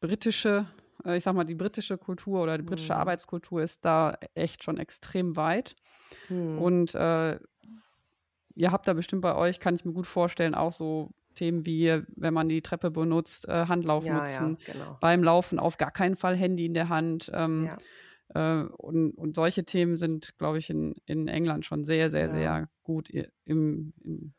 britische, 0.00 0.66
äh, 1.04 1.16
ich 1.16 1.24
sag 1.24 1.34
mal, 1.34 1.44
die 1.44 1.54
britische 1.54 1.96
Kultur 1.96 2.42
oder 2.42 2.58
die 2.58 2.64
britische 2.64 2.94
hm. 2.94 3.00
Arbeitskultur 3.00 3.62
ist 3.62 3.84
da 3.84 4.18
echt 4.34 4.64
schon 4.64 4.76
extrem 4.76 5.36
weit. 5.36 5.76
Hm. 6.26 6.58
Und 6.58 6.94
äh, 6.94 7.38
ihr 8.54 8.72
habt 8.72 8.88
da 8.88 8.92
bestimmt 8.94 9.22
bei 9.22 9.36
euch, 9.36 9.60
kann 9.60 9.76
ich 9.76 9.84
mir 9.84 9.92
gut 9.92 10.06
vorstellen, 10.06 10.54
auch 10.54 10.72
so 10.72 11.10
Themen 11.40 11.64
wie, 11.64 12.02
wenn 12.16 12.34
man 12.34 12.50
die 12.50 12.60
Treppe 12.60 12.90
benutzt, 12.90 13.48
äh, 13.48 13.66
Handlauf 13.66 14.04
ja, 14.04 14.18
nutzen, 14.18 14.58
ja, 14.66 14.72
genau. 14.74 14.98
beim 15.00 15.22
Laufen 15.22 15.58
auf 15.58 15.78
gar 15.78 15.90
keinen 15.90 16.16
Fall 16.16 16.36
Handy 16.36 16.66
in 16.66 16.74
der 16.74 16.90
Hand. 16.90 17.30
Ähm, 17.32 17.70
ja. 18.34 18.60
äh, 18.62 18.66
und, 18.66 19.12
und 19.12 19.34
solche 19.34 19.64
Themen 19.64 19.96
sind, 19.96 20.36
glaube 20.36 20.58
ich, 20.58 20.68
in, 20.68 20.96
in 21.06 21.28
England 21.28 21.64
schon 21.64 21.86
sehr, 21.86 22.10
sehr, 22.10 22.28
sehr 22.28 22.68
gut 22.82 23.08
im, 23.08 23.94
im 24.04 24.34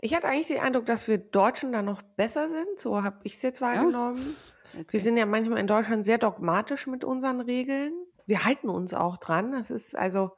ich 0.00 0.14
hatte 0.14 0.28
eigentlich 0.28 0.46
den 0.46 0.60
Eindruck, 0.60 0.86
dass 0.86 1.08
wir 1.08 1.18
Deutschen 1.18 1.72
da 1.72 1.82
noch 1.82 2.02
besser 2.02 2.48
sind. 2.48 2.78
So 2.78 3.02
habe 3.02 3.18
ich 3.24 3.34
es 3.34 3.42
jetzt 3.42 3.60
wahrgenommen. 3.60 4.36
Okay. 4.72 4.86
Wir 4.90 5.00
sind 5.00 5.16
ja 5.16 5.26
manchmal 5.26 5.58
in 5.58 5.66
Deutschland 5.66 6.04
sehr 6.04 6.18
dogmatisch 6.18 6.86
mit 6.86 7.02
unseren 7.02 7.40
Regeln. 7.40 7.92
Wir 8.24 8.44
halten 8.44 8.68
uns 8.68 8.94
auch 8.94 9.16
dran. 9.16 9.50
Das 9.50 9.72
ist 9.72 9.98
also, 9.98 10.30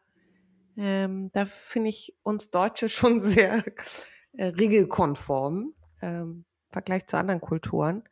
ähm, 0.78 1.28
da 1.34 1.44
finde 1.44 1.90
ich 1.90 2.16
uns 2.22 2.48
Deutsche 2.48 2.88
schon 2.88 3.20
sehr 3.20 3.62
äh, 4.32 4.46
regelkonform 4.46 5.74
ähm, 6.02 6.44
Vergleich 6.70 7.06
zu 7.06 7.16
anderen 7.16 7.40
Kulturen. 7.40 8.04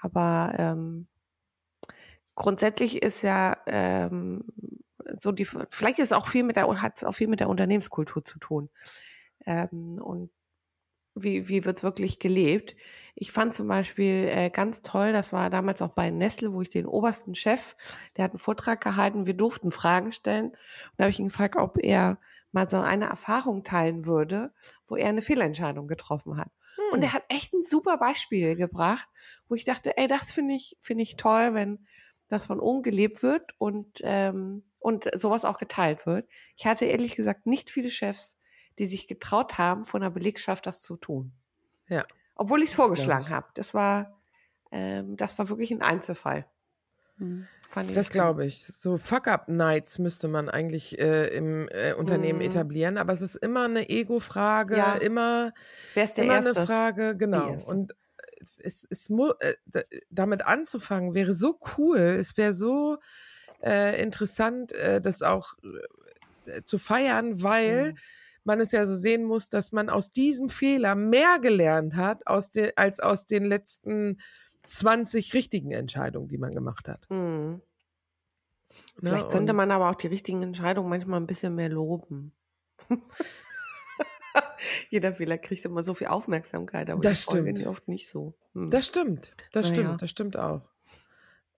Aber 0.00 0.54
ähm, 0.58 1.06
grundsätzlich 2.34 3.02
ist 3.02 3.22
ja 3.22 3.56
ähm, 3.66 4.44
so 5.10 5.32
die, 5.32 5.44
vielleicht 5.44 5.98
ist 5.98 6.12
auch 6.12 6.28
viel 6.28 6.42
mit 6.44 6.56
der, 6.56 6.68
hat 6.82 6.96
es 6.96 7.04
auch 7.04 7.12
viel 7.12 7.28
mit 7.28 7.40
der 7.40 7.48
Unternehmenskultur 7.48 8.24
zu 8.24 8.38
tun. 8.38 8.70
Ähm, 9.46 10.00
und 10.02 10.30
wie, 11.14 11.48
wie 11.48 11.64
wird's 11.64 11.82
wirklich 11.82 12.18
gelebt? 12.18 12.74
Ich 13.14 13.32
fand 13.32 13.54
zum 13.54 13.68
Beispiel 13.68 14.28
äh, 14.30 14.50
ganz 14.50 14.82
toll, 14.82 15.12
das 15.12 15.32
war 15.32 15.50
damals 15.50 15.82
auch 15.82 15.90
bei 15.90 16.10
Nestle, 16.10 16.52
wo 16.54 16.62
ich 16.62 16.70
den 16.70 16.86
obersten 16.86 17.34
Chef, 17.34 17.76
der 18.16 18.24
hat 18.24 18.32
einen 18.32 18.38
Vortrag 18.38 18.80
gehalten, 18.80 19.26
wir 19.26 19.34
durften 19.34 19.70
Fragen 19.70 20.12
stellen. 20.12 20.46
Und 20.46 20.56
da 20.96 21.04
habe 21.04 21.10
ich 21.10 21.20
ihn 21.20 21.28
gefragt, 21.28 21.56
ob 21.56 21.78
er 21.78 22.18
mal 22.52 22.68
so 22.68 22.78
eine 22.78 23.06
Erfahrung 23.06 23.64
teilen 23.64 24.06
würde, 24.06 24.52
wo 24.86 24.96
er 24.96 25.08
eine 25.08 25.22
Fehlentscheidung 25.22 25.88
getroffen 25.88 26.38
hat. 26.38 26.50
Und 26.92 27.02
er 27.02 27.12
hat 27.12 27.24
echt 27.28 27.52
ein 27.52 27.62
super 27.62 27.98
Beispiel 27.98 28.56
gebracht, 28.56 29.08
wo 29.48 29.54
ich 29.54 29.64
dachte, 29.64 29.96
ey, 29.96 30.08
das 30.08 30.32
finde 30.32 30.54
ich, 30.54 30.76
finde 30.80 31.02
ich 31.02 31.16
toll, 31.16 31.54
wenn 31.54 31.86
das 32.28 32.46
von 32.46 32.60
oben 32.60 32.82
gelebt 32.82 33.22
wird 33.22 33.52
und, 33.58 34.00
ähm, 34.02 34.64
und 34.78 35.08
sowas 35.14 35.44
auch 35.44 35.58
geteilt 35.58 36.06
wird. 36.06 36.28
Ich 36.56 36.66
hatte 36.66 36.86
ehrlich 36.86 37.14
gesagt 37.14 37.46
nicht 37.46 37.70
viele 37.70 37.90
Chefs, 37.90 38.38
die 38.78 38.86
sich 38.86 39.06
getraut 39.06 39.58
haben, 39.58 39.84
von 39.84 40.00
der 40.00 40.10
Belegschaft 40.10 40.66
das 40.66 40.82
zu 40.82 40.96
tun. 40.96 41.32
Ja. 41.88 42.06
Obwohl 42.34 42.62
ich 42.62 42.70
es 42.70 42.74
vorgeschlagen 42.74 43.28
habe. 43.28 43.48
Das 43.54 43.74
war, 43.74 44.18
ähm, 44.70 45.16
das 45.16 45.38
war 45.38 45.48
wirklich 45.48 45.70
ein 45.70 45.82
Einzelfall. 45.82 46.46
Mhm. 47.18 47.46
Das 47.94 48.10
glaube 48.10 48.44
ich. 48.44 48.64
So 48.66 48.98
Fuck-up-Nights 48.98 49.98
müsste 49.98 50.28
man 50.28 50.48
eigentlich 50.48 50.98
äh, 50.98 51.28
im 51.28 51.68
äh, 51.68 51.94
Unternehmen 51.94 52.40
mhm. 52.40 52.46
etablieren, 52.46 52.98
aber 52.98 53.12
es 53.12 53.22
ist 53.22 53.36
immer 53.36 53.64
eine 53.64 53.88
Ego-Frage, 53.88 54.76
ja. 54.76 54.94
immer, 54.94 55.52
Wer 55.94 56.04
ist 56.04 56.14
der 56.14 56.24
immer 56.24 56.34
Erste? 56.34 56.56
eine 56.56 56.66
Frage, 56.66 57.16
genau. 57.16 57.56
Und 57.66 57.94
es, 58.58 58.86
es 58.88 59.10
äh, 59.10 59.54
damit 60.10 60.42
anzufangen 60.46 61.14
wäre 61.14 61.32
so 61.32 61.58
cool, 61.76 61.98
es 61.98 62.36
wäre 62.36 62.52
so 62.52 62.98
äh, 63.62 64.00
interessant, 64.02 64.72
äh, 64.72 65.00
das 65.00 65.22
auch 65.22 65.54
äh, 66.46 66.62
zu 66.62 66.78
feiern, 66.78 67.42
weil 67.42 67.92
mhm. 67.92 67.98
man 68.44 68.60
es 68.60 68.72
ja 68.72 68.84
so 68.86 68.96
sehen 68.96 69.24
muss, 69.24 69.48
dass 69.48 69.72
man 69.72 69.88
aus 69.88 70.12
diesem 70.12 70.48
Fehler 70.48 70.94
mehr 70.94 71.38
gelernt 71.40 71.96
hat 71.96 72.26
aus 72.26 72.50
de, 72.50 72.72
als 72.76 73.00
aus 73.00 73.26
den 73.26 73.44
letzten 73.44 74.18
20 74.64 75.34
richtigen 75.34 75.72
Entscheidungen, 75.72 76.28
die 76.28 76.38
man 76.38 76.50
gemacht 76.50 76.88
hat. 76.88 77.08
Mhm. 77.10 77.60
Vielleicht 78.98 79.26
ne? 79.26 79.32
könnte 79.32 79.52
man 79.52 79.70
aber 79.70 79.90
auch 79.90 79.94
die 79.94 80.06
richtigen 80.06 80.42
Entscheidungen 80.42 80.88
manchmal 80.88 81.20
ein 81.20 81.26
bisschen 81.26 81.54
mehr 81.54 81.68
loben. 81.68 82.32
Jeder 84.90 85.12
Fehler 85.12 85.38
kriegt 85.38 85.64
immer 85.64 85.82
so 85.82 85.94
viel 85.94 86.06
Aufmerksamkeit, 86.06 86.88
aber 86.90 87.00
das 87.00 87.24
stimmt. 87.24 87.66
oft 87.66 87.88
nicht 87.88 88.08
so. 88.08 88.34
Hm. 88.54 88.70
Das 88.70 88.86
stimmt, 88.86 89.36
das 89.52 89.70
naja. 89.70 89.82
stimmt, 89.82 90.02
das 90.02 90.10
stimmt 90.10 90.36
auch. 90.36 90.72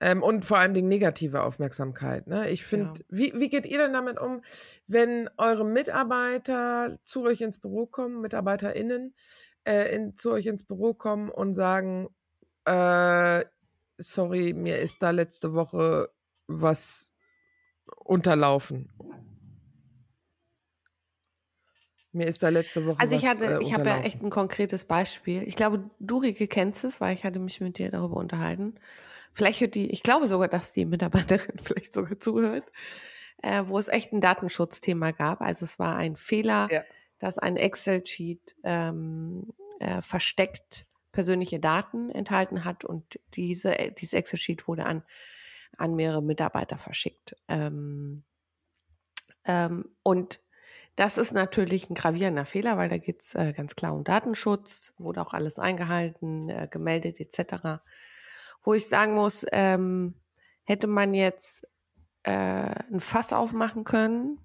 Ähm, 0.00 0.22
und 0.22 0.44
vor 0.44 0.58
allem 0.58 0.74
die 0.74 0.82
negative 0.82 1.42
Aufmerksamkeit. 1.42 2.26
Ne? 2.26 2.50
Ich 2.50 2.64
finde, 2.64 3.00
ja. 3.00 3.04
wie, 3.08 3.32
wie 3.36 3.48
geht 3.48 3.64
ihr 3.66 3.78
denn 3.78 3.92
damit 3.92 4.20
um, 4.20 4.42
wenn 4.86 5.30
eure 5.36 5.64
Mitarbeiter 5.64 6.98
zu 7.04 7.24
euch 7.24 7.40
ins 7.40 7.58
Büro 7.58 7.86
kommen, 7.86 8.20
MitarbeiterInnen, 8.20 9.14
äh, 9.64 9.94
in, 9.94 10.16
zu 10.16 10.32
euch 10.32 10.46
ins 10.46 10.64
Büro 10.64 10.94
kommen 10.94 11.30
und 11.30 11.54
sagen, 11.54 12.08
äh, 12.64 13.44
sorry, 13.98 14.52
mir 14.54 14.78
ist 14.78 15.02
da 15.02 15.10
letzte 15.10 15.54
Woche 15.54 16.10
was 16.46 17.12
unterlaufen. 17.96 18.90
Mir 22.12 22.26
ist 22.26 22.42
da 22.44 22.48
letzte 22.48 22.86
Woche 22.86 23.00
Also 23.00 23.16
ich 23.16 23.24
was, 23.24 23.30
hatte, 23.30 23.56
äh, 23.56 23.62
ich 23.62 23.74
habe 23.74 23.88
ja 23.88 24.00
echt 24.00 24.22
ein 24.22 24.30
konkretes 24.30 24.84
Beispiel. 24.84 25.42
Ich 25.42 25.56
glaube, 25.56 25.90
du 25.98 26.18
Rike 26.18 26.46
kennst 26.46 26.84
es, 26.84 27.00
weil 27.00 27.14
ich 27.14 27.24
hatte 27.24 27.40
mich 27.40 27.60
mit 27.60 27.78
dir 27.78 27.90
darüber 27.90 28.16
unterhalten. 28.16 28.76
Vielleicht 29.32 29.60
hört 29.60 29.74
die, 29.74 29.90
ich 29.90 30.04
glaube 30.04 30.28
sogar, 30.28 30.46
dass 30.46 30.72
die 30.72 30.84
Mitarbeiterin 30.84 31.58
vielleicht 31.62 31.92
sogar 31.92 32.20
zuhört, 32.20 32.70
äh, 33.42 33.64
wo 33.66 33.78
es 33.78 33.88
echt 33.88 34.12
ein 34.12 34.20
Datenschutzthema 34.20 35.10
gab. 35.10 35.40
Also 35.40 35.64
es 35.64 35.80
war 35.80 35.96
ein 35.96 36.14
Fehler, 36.14 36.68
ja. 36.70 36.84
dass 37.18 37.40
ein 37.40 37.56
Excel-Sheet 37.56 38.56
ähm, 38.62 39.52
äh, 39.80 40.00
versteckt 40.00 40.86
persönliche 41.14 41.60
Daten 41.60 42.10
enthalten 42.10 42.64
hat 42.64 42.84
und 42.84 43.18
diese, 43.32 43.78
äh, 43.78 43.92
dieses 43.92 44.12
Excel-Sheet 44.12 44.68
wurde 44.68 44.84
an, 44.84 45.02
an 45.78 45.94
mehrere 45.94 46.22
Mitarbeiter 46.22 46.76
verschickt. 46.76 47.36
Ähm, 47.48 48.24
ähm, 49.46 49.88
und 50.02 50.40
das 50.96 51.16
ist 51.16 51.32
natürlich 51.32 51.88
ein 51.88 51.94
gravierender 51.94 52.44
Fehler, 52.44 52.76
weil 52.76 52.88
da 52.88 52.98
geht 52.98 53.22
es 53.22 53.34
äh, 53.34 53.52
ganz 53.52 53.74
klar 53.74 53.94
um 53.94 54.04
Datenschutz, 54.04 54.92
wurde 54.98 55.22
auch 55.22 55.32
alles 55.32 55.58
eingehalten, 55.58 56.50
äh, 56.50 56.68
gemeldet 56.70 57.18
etc. 57.20 57.80
Wo 58.62 58.74
ich 58.74 58.88
sagen 58.88 59.14
muss, 59.14 59.46
ähm, 59.52 60.14
hätte 60.64 60.86
man 60.86 61.14
jetzt 61.14 61.66
äh, 62.24 62.32
ein 62.32 63.00
Fass 63.00 63.32
aufmachen 63.32 63.84
können. 63.84 64.40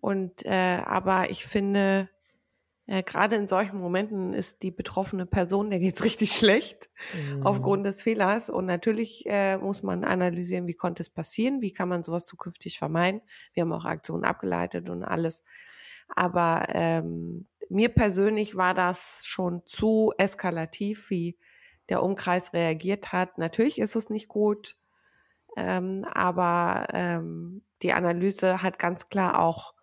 Und 0.00 0.44
äh, 0.44 0.82
aber 0.84 1.30
ich 1.30 1.44
finde, 1.44 2.08
äh, 2.88 3.02
gerade 3.02 3.36
in 3.36 3.46
solchen 3.46 3.78
Momenten 3.78 4.32
ist 4.32 4.62
die 4.62 4.70
betroffene 4.70 5.26
Person, 5.26 5.68
der 5.68 5.78
geht's 5.78 6.02
richtig 6.04 6.32
schlecht 6.32 6.88
mhm. 7.12 7.46
aufgrund 7.46 7.84
des 7.84 8.00
Fehlers. 8.00 8.48
Und 8.48 8.64
natürlich 8.64 9.24
äh, 9.26 9.58
muss 9.58 9.82
man 9.82 10.04
analysieren, 10.04 10.66
wie 10.66 10.74
konnte 10.74 11.02
es 11.02 11.10
passieren, 11.10 11.60
wie 11.60 11.72
kann 11.72 11.90
man 11.90 12.02
sowas 12.02 12.24
zukünftig 12.24 12.78
vermeiden. 12.78 13.20
Wir 13.52 13.60
haben 13.62 13.72
auch 13.74 13.84
Aktionen 13.84 14.24
abgeleitet 14.24 14.88
und 14.88 15.04
alles. 15.04 15.44
Aber 16.16 16.66
ähm, 16.70 17.46
mir 17.68 17.90
persönlich 17.90 18.56
war 18.56 18.72
das 18.72 19.26
schon 19.26 19.62
zu 19.66 20.14
eskalativ, 20.16 21.10
wie 21.10 21.36
der 21.90 22.02
Umkreis 22.02 22.54
reagiert 22.54 23.12
hat. 23.12 23.36
Natürlich 23.36 23.78
ist 23.78 23.96
es 23.96 24.08
nicht 24.08 24.28
gut, 24.28 24.76
ähm, 25.58 26.06
aber 26.10 26.86
ähm, 26.94 27.64
die 27.82 27.92
Analyse 27.92 28.62
hat 28.62 28.78
ganz 28.78 29.10
klar 29.10 29.40
auch 29.40 29.74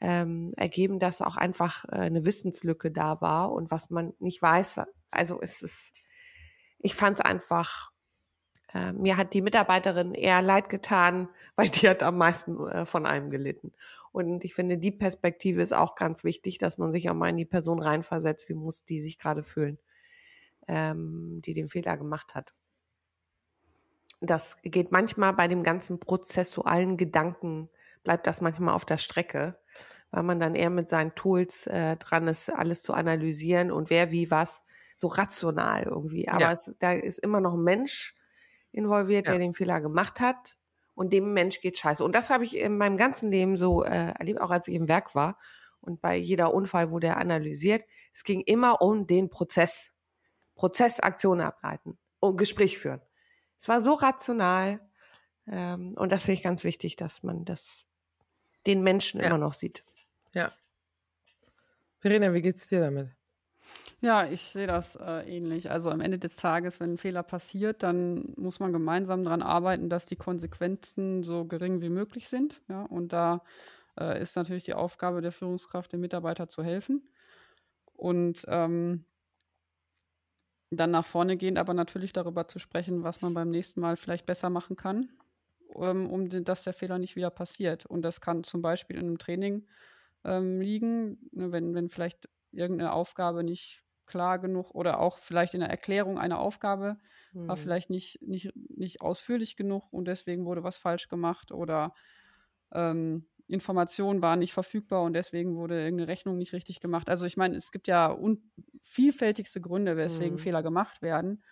ähm, 0.00 0.50
ergeben, 0.56 0.98
dass 0.98 1.22
auch 1.22 1.36
einfach 1.36 1.84
äh, 1.86 1.96
eine 1.96 2.24
Wissenslücke 2.24 2.90
da 2.90 3.20
war 3.20 3.52
und 3.52 3.70
was 3.70 3.90
man 3.90 4.14
nicht 4.18 4.42
weiß. 4.42 4.80
Also 5.10 5.40
es 5.40 5.62
ist, 5.62 5.92
ich 6.78 6.94
fand 6.94 7.18
es 7.18 7.24
einfach, 7.24 7.92
äh, 8.72 8.92
mir 8.92 9.16
hat 9.16 9.32
die 9.34 9.42
Mitarbeiterin 9.42 10.14
eher 10.14 10.42
leid 10.42 10.68
getan, 10.68 11.28
weil 11.56 11.68
die 11.68 11.88
hat 11.88 12.02
am 12.02 12.18
meisten 12.18 12.66
äh, 12.68 12.86
von 12.86 13.06
einem 13.06 13.30
gelitten. 13.30 13.72
Und 14.12 14.44
ich 14.44 14.54
finde, 14.54 14.78
die 14.78 14.92
Perspektive 14.92 15.62
ist 15.62 15.74
auch 15.74 15.94
ganz 15.96 16.24
wichtig, 16.24 16.58
dass 16.58 16.78
man 16.78 16.92
sich 16.92 17.10
auch 17.10 17.14
mal 17.14 17.30
in 17.30 17.36
die 17.36 17.44
Person 17.44 17.80
reinversetzt, 17.80 18.48
wie 18.48 18.54
muss 18.54 18.84
die 18.84 19.00
sich 19.00 19.18
gerade 19.18 19.42
fühlen, 19.42 19.78
ähm, 20.68 21.40
die 21.44 21.54
den 21.54 21.68
Fehler 21.68 21.96
gemacht 21.96 22.34
hat. 22.34 22.52
das 24.20 24.56
geht 24.62 24.90
manchmal 24.92 25.34
bei 25.34 25.48
dem 25.48 25.62
ganzen 25.62 26.00
prozessualen 26.00 26.96
Gedanken, 26.96 27.68
bleibt 28.04 28.26
das 28.26 28.40
manchmal 28.40 28.74
auf 28.74 28.84
der 28.84 28.98
Strecke, 28.98 29.58
weil 30.10 30.22
man 30.22 30.40
dann 30.40 30.54
eher 30.54 30.70
mit 30.70 30.88
seinen 30.88 31.14
Tools 31.14 31.66
äh, 31.66 31.96
dran 31.96 32.28
ist, 32.28 32.50
alles 32.50 32.82
zu 32.82 32.94
analysieren 32.94 33.70
und 33.70 33.90
wer 33.90 34.10
wie 34.10 34.30
was, 34.30 34.62
so 34.96 35.08
rational 35.08 35.84
irgendwie. 35.84 36.28
Aber 36.28 36.40
ja. 36.40 36.52
es, 36.52 36.74
da 36.78 36.92
ist 36.92 37.18
immer 37.18 37.40
noch 37.40 37.54
ein 37.54 37.62
Mensch 37.62 38.14
involviert, 38.72 39.26
ja. 39.26 39.32
der 39.32 39.40
den 39.40 39.54
Fehler 39.54 39.80
gemacht 39.80 40.20
hat 40.20 40.58
und 40.94 41.12
dem 41.12 41.32
Mensch 41.32 41.60
geht 41.60 41.78
scheiße. 41.78 42.04
Und 42.04 42.14
das 42.14 42.30
habe 42.30 42.44
ich 42.44 42.56
in 42.56 42.78
meinem 42.78 42.96
ganzen 42.96 43.30
Leben 43.30 43.56
so 43.56 43.84
äh, 43.84 44.12
erlebt, 44.12 44.40
auch 44.40 44.50
als 44.50 44.68
ich 44.68 44.74
im 44.74 44.88
Werk 44.88 45.14
war 45.14 45.38
und 45.80 46.00
bei 46.00 46.16
jeder 46.16 46.54
Unfall 46.54 46.90
wurde 46.90 47.08
er 47.08 47.18
analysiert. 47.18 47.84
Es 48.12 48.24
ging 48.24 48.40
immer 48.40 48.80
um 48.80 49.06
den 49.06 49.30
Prozess. 49.30 49.90
Prozessaktionen 50.54 51.44
ableiten 51.44 51.98
und 52.20 52.36
Gespräch 52.36 52.78
führen. 52.78 53.00
Es 53.58 53.68
war 53.68 53.80
so 53.80 53.94
rational 53.94 54.80
ähm, 55.46 55.94
und 55.96 56.12
das 56.12 56.22
finde 56.22 56.34
ich 56.34 56.42
ganz 56.42 56.64
wichtig, 56.64 56.96
dass 56.96 57.22
man 57.22 57.44
das 57.44 57.86
den 58.66 58.82
Menschen 58.82 59.20
ja. 59.20 59.26
immer 59.26 59.38
noch 59.38 59.54
sieht. 59.54 59.84
Ja. 60.32 60.52
Verena, 61.98 62.32
wie 62.34 62.42
geht's 62.42 62.68
dir 62.68 62.80
damit? 62.80 63.08
Ja, 64.00 64.26
ich 64.26 64.42
sehe 64.42 64.66
das 64.66 64.96
äh, 64.96 65.22
ähnlich. 65.22 65.70
Also 65.70 65.90
am 65.90 66.02
Ende 66.02 66.18
des 66.18 66.36
Tages, 66.36 66.78
wenn 66.78 66.92
ein 66.92 66.98
Fehler 66.98 67.22
passiert, 67.22 67.82
dann 67.82 68.34
muss 68.36 68.60
man 68.60 68.72
gemeinsam 68.72 69.24
daran 69.24 69.40
arbeiten, 69.40 69.88
dass 69.88 70.04
die 70.04 70.16
Konsequenzen 70.16 71.22
so 71.22 71.46
gering 71.46 71.80
wie 71.80 71.88
möglich 71.88 72.28
sind. 72.28 72.60
Ja, 72.68 72.82
und 72.82 73.14
da 73.14 73.42
äh, 73.98 74.20
ist 74.20 74.36
natürlich 74.36 74.64
die 74.64 74.74
Aufgabe 74.74 75.22
der 75.22 75.32
Führungskraft, 75.32 75.92
dem 75.92 76.00
Mitarbeiter 76.00 76.48
zu 76.48 76.62
helfen. 76.62 77.08
Und 77.94 78.44
ähm, 78.48 79.06
dann 80.70 80.90
nach 80.90 81.06
vorne 81.06 81.38
gehend, 81.38 81.56
aber 81.56 81.72
natürlich 81.72 82.12
darüber 82.12 82.46
zu 82.46 82.58
sprechen, 82.58 83.04
was 83.04 83.22
man 83.22 83.32
beim 83.32 83.48
nächsten 83.48 83.80
Mal 83.80 83.96
vielleicht 83.96 84.26
besser 84.26 84.50
machen 84.50 84.76
kann 84.76 85.08
ähm, 85.78 86.10
um 86.10 86.28
dass 86.44 86.62
der 86.62 86.72
Fehler 86.72 86.98
nicht 86.98 87.16
wieder 87.16 87.30
passiert. 87.30 87.86
Und 87.86 88.02
das 88.02 88.20
kann 88.20 88.44
zum 88.44 88.62
Beispiel 88.62 88.96
in 88.96 89.06
einem 89.06 89.18
Training 89.18 89.66
ähm, 90.24 90.60
liegen, 90.60 91.18
ne, 91.32 91.52
wenn, 91.52 91.74
wenn 91.74 91.88
vielleicht 91.88 92.28
irgendeine 92.52 92.92
Aufgabe 92.92 93.44
nicht 93.44 93.82
klar 94.06 94.38
genug 94.38 94.74
oder 94.74 95.00
auch 95.00 95.18
vielleicht 95.18 95.54
in 95.54 95.60
der 95.60 95.70
Erklärung 95.70 96.18
einer 96.18 96.38
Aufgabe 96.38 96.98
mhm. 97.32 97.48
war 97.48 97.56
vielleicht 97.56 97.90
nicht, 97.90 98.20
nicht, 98.22 98.52
nicht 98.54 99.00
ausführlich 99.00 99.56
genug 99.56 99.92
und 99.92 100.06
deswegen 100.06 100.44
wurde 100.44 100.62
was 100.62 100.76
falsch 100.76 101.08
gemacht 101.08 101.52
oder 101.52 101.94
ähm, 102.72 103.26
Informationen 103.48 104.22
waren 104.22 104.38
nicht 104.38 104.54
verfügbar 104.54 105.02
und 105.02 105.12
deswegen 105.12 105.56
wurde 105.56 105.82
irgendeine 105.82 106.08
Rechnung 106.08 106.38
nicht 106.38 106.52
richtig 106.52 106.80
gemacht. 106.80 107.10
Also 107.10 107.26
ich 107.26 107.36
meine, 107.36 107.56
es 107.56 107.72
gibt 107.72 107.88
ja 107.88 108.16
vielfältigste 108.82 109.60
Gründe, 109.60 109.96
weswegen 109.96 110.36
mhm. 110.36 110.38
Fehler 110.38 110.62
gemacht 110.62 111.02
werden. 111.02 111.42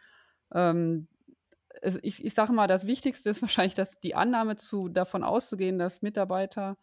Ähm, 0.55 1.09
also 1.81 1.99
ich, 2.03 2.25
ich 2.25 2.35
sage 2.35 2.53
mal, 2.53 2.67
das 2.67 2.87
Wichtigste 2.87 3.31
ist 3.31 3.43
wahrscheinlich, 3.43 3.75
dass 3.75 3.99
die 4.01 4.15
Annahme 4.15 4.57
zu, 4.57 4.89
davon 4.89 5.23
auszugehen, 5.23 5.79
dass 5.79 6.03
Mitarbeiter 6.03 6.77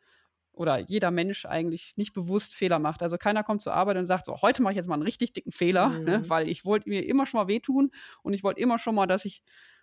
oder 0.51 0.79
jeder 0.79 1.11
Mensch 1.11 1.45
eigentlich 1.45 1.93
nicht 1.95 2.13
bewusst 2.13 2.53
Fehler 2.53 2.79
macht. 2.79 3.01
Also 3.01 3.17
keiner 3.17 3.43
kommt 3.43 3.61
zur 3.61 3.73
Arbeit 3.73 3.97
und 3.97 4.05
sagt, 4.05 4.25
so, 4.25 4.41
heute 4.41 4.61
mache 4.61 4.73
ich 4.73 4.77
jetzt 4.77 4.87
mal 4.87 4.95
einen 4.95 5.03
richtig 5.03 5.31
dicken 5.33 5.51
Fehler, 5.51 5.89
mhm. 5.89 6.03
ne, 6.03 6.29
weil 6.29 6.49
ich 6.49 6.65
wollte 6.65 6.89
mir 6.89 7.05
immer 7.07 7.25
schon 7.25 7.39
mal 7.39 7.47
wehtun 7.47 7.91
und 8.23 8.33
ich 8.33 8.43
wollte 8.43 8.59
immer 8.59 8.77
schon 8.77 8.95
mal, 8.95 9.07
dass 9.07 9.23
ich, 9.23 9.41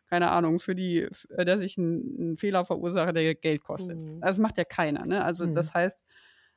keine 0.08 0.30
Ahnung, 0.30 0.58
für 0.60 0.74
die, 0.74 1.08
äh, 1.30 1.44
dass 1.44 1.60
ich 1.60 1.78
einen, 1.78 2.16
einen 2.18 2.36
Fehler 2.36 2.64
verursache, 2.64 3.12
der 3.12 3.34
Geld 3.34 3.62
kostet. 3.62 3.96
Mhm. 3.96 4.18
Also 4.20 4.32
das 4.34 4.38
macht 4.38 4.58
ja 4.58 4.64
keiner. 4.64 5.06
Ne? 5.06 5.24
Also 5.24 5.46
mhm. 5.46 5.54
das 5.54 5.72
heißt, 5.72 5.98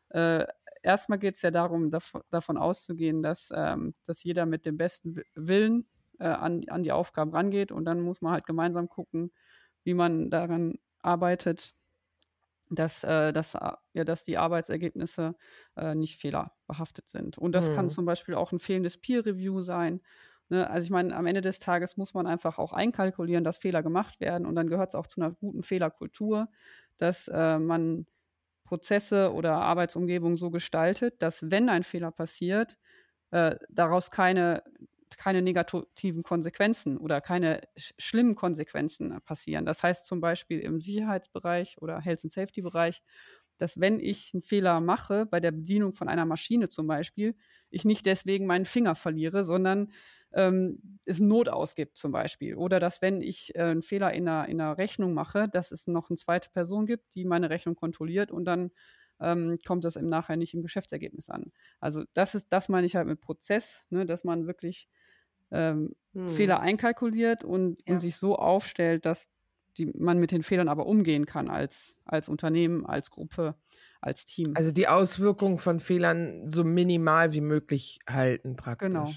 äh, 0.10 0.46
erstmal 0.84 1.20
geht 1.20 1.36
es 1.36 1.42
ja 1.42 1.52
darum, 1.52 1.90
dav 1.90 2.14
davon 2.30 2.58
auszugehen, 2.58 3.22
dass, 3.22 3.52
ähm, 3.56 3.94
dass 4.06 4.24
jeder 4.24 4.46
mit 4.46 4.66
dem 4.66 4.76
besten 4.76 5.22
Willen 5.36 5.88
äh, 6.20 6.28
an, 6.28 6.64
an 6.70 6.84
die 6.84 6.92
Aufgaben 6.92 7.32
rangeht. 7.32 7.72
Und 7.72 7.86
dann 7.86 8.02
muss 8.02 8.22
man 8.22 8.34
halt 8.34 8.46
gemeinsam 8.46 8.90
gucken, 8.90 9.32
wie 9.84 9.94
man 9.94 10.30
daran 10.30 10.76
arbeitet, 11.02 11.74
dass, 12.70 13.04
äh, 13.04 13.34
dass, 13.34 13.56
äh, 13.56 13.72
ja, 13.94 14.04
dass 14.04 14.24
die 14.24 14.38
Arbeitsergebnisse 14.38 15.36
äh, 15.76 15.96
nicht 15.96 16.20
fehlerbehaftet 16.20 17.10
sind. 17.10 17.38
Und 17.38 17.54
das 17.54 17.70
mhm. 17.70 17.76
kann 17.76 17.90
zum 17.90 18.06
Beispiel 18.06 18.36
auch 18.36 18.52
ein 18.52 18.60
fehlendes 18.60 18.98
Peer-Review 18.98 19.60
sein. 19.60 20.02
Ne? 20.50 20.70
Also 20.70 20.84
ich 20.84 20.92
meine, 20.92 21.16
am 21.16 21.26
Ende 21.26 21.42
des 21.42 21.60
Tages 21.60 21.98
muss 21.98 22.14
man 22.14 22.28
einfach 22.28 22.60
auch 22.60 22.74
einkalkulieren, 22.74 23.44
dass 23.44 23.58
Fehler 23.58 23.82
gemacht 23.82 24.20
werden. 24.20 24.46
Und 24.46 24.56
dann 24.56 24.68
gehört 24.68 24.90
es 24.90 24.96
auch 24.96 25.08
zu 25.08 25.22
einer 25.22 25.32
guten 25.32 25.64
Fehlerkultur, 25.64 26.50
dass 26.98 27.28
äh, 27.28 27.58
man 27.58 28.06
Prozesse 28.66 29.34
oder 29.34 29.56
Arbeitsumgebung 29.56 30.38
so 30.38 30.52
gestaltet, 30.52 31.22
dass 31.24 31.50
wenn 31.50 31.70
ein 31.70 31.84
Fehler 31.84 32.12
passiert, 32.12 32.78
äh, 33.32 33.56
daraus 33.70 34.12
keine 34.12 34.64
keine 35.20 35.42
negativen 35.42 36.24
Konsequenzen 36.24 36.98
oder 36.98 37.22
keine 37.22 37.62
sch 37.78 37.94
schlimmen 38.00 38.36
Konsequenzen 38.36 39.20
passieren. 39.26 39.66
Das 39.66 39.84
heißt 39.84 40.06
zum 40.06 40.22
Beispiel 40.22 40.60
im 40.62 40.80
Sicherheitsbereich 40.82 41.78
oder 41.82 42.00
Health 42.00 42.24
and 42.24 42.32
Safety 42.34 42.62
Bereich, 42.62 43.04
dass 43.58 43.80
wenn 43.80 44.00
ich 44.00 44.32
einen 44.34 44.42
Fehler 44.42 44.80
mache 44.80 45.26
bei 45.26 45.40
der 45.42 45.52
Bedienung 45.52 45.94
von 45.94 46.08
einer 46.08 46.26
Maschine 46.26 46.70
zum 46.70 46.88
Beispiel, 46.88 47.36
ich 47.70 47.84
nicht 47.86 48.06
deswegen 48.06 48.46
meinen 48.48 48.66
Finger 48.66 48.96
verliere, 48.96 49.44
sondern 49.44 49.92
ähm, 50.32 51.00
es 51.06 51.20
Not 51.20 51.50
ausgibt 51.50 51.98
zum 51.98 52.12
Beispiel. 52.14 52.56
Oder 52.56 52.80
dass 52.80 53.02
wenn 53.02 53.22
ich 53.22 53.54
äh, 53.56 53.64
einen 53.64 53.82
Fehler 53.82 54.14
in 54.14 54.28
einer, 54.28 54.48
in 54.48 54.62
einer 54.62 54.78
Rechnung 54.78 55.14
mache, 55.14 55.50
dass 55.50 55.72
es 55.72 55.88
noch 55.88 56.10
eine 56.10 56.18
zweite 56.18 56.50
Person 56.52 56.86
gibt, 56.86 57.16
die 57.16 57.26
meine 57.26 57.50
Rechnung 57.50 57.76
kontrolliert 57.76 58.32
und 58.32 58.46
dann 58.46 58.72
ähm, 59.20 59.58
kommt 59.68 59.84
das 59.84 59.96
im 59.98 60.06
Nachhinein 60.06 60.40
nicht 60.40 60.54
im 60.54 60.62
Geschäftsergebnis 60.62 61.30
an. 61.30 61.52
Also 61.80 62.04
das 62.14 62.36
ist, 62.36 62.48
das 62.54 62.70
meine 62.70 62.88
ich 62.88 62.96
halt 62.96 63.08
mit 63.08 63.20
Prozess, 63.20 63.86
ne, 63.90 64.06
dass 64.06 64.24
man 64.24 64.48
wirklich 64.48 64.88
ähm, 65.52 65.96
hm. 66.14 66.30
Fehler 66.30 66.60
einkalkuliert 66.60 67.44
und, 67.44 67.80
ja. 67.88 67.96
und 67.96 68.02
sich 68.02 68.18
so 68.18 68.36
aufstellt, 68.36 69.06
dass 69.06 69.28
die, 69.78 69.88
man 69.96 70.20
mit 70.20 70.32
den 70.32 70.44
Fehlern 70.44 70.68
aber 70.68 70.86
umgehen 70.86 71.26
kann 71.26 71.50
als, 71.50 71.94
als 72.06 72.30
Unternehmen, 72.30 72.86
als 72.86 73.12
Gruppe, 73.12 73.56
als 74.02 74.26
Team. 74.26 74.54
Also 74.56 74.72
die 74.72 74.88
Auswirkungen 74.88 75.58
von 75.58 75.80
Fehlern 75.80 76.48
so 76.48 76.64
minimal 76.64 77.34
wie 77.34 77.42
möglich 77.42 78.00
halten 78.08 78.56
praktisch. 78.56 78.90
Genau. 78.90 79.10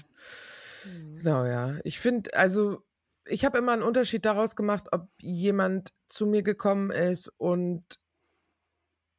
Mhm. 0.85 1.15
Genau, 1.17 1.45
ja. 1.45 1.77
Ich 1.83 1.99
finde, 1.99 2.33
also 2.33 2.83
ich 3.25 3.45
habe 3.45 3.57
immer 3.57 3.71
einen 3.71 3.83
Unterschied 3.83 4.25
daraus 4.25 4.55
gemacht, 4.55 4.87
ob 4.91 5.07
jemand 5.19 5.93
zu 6.09 6.25
mir 6.25 6.43
gekommen 6.43 6.91
ist 6.91 7.31
und 7.37 7.83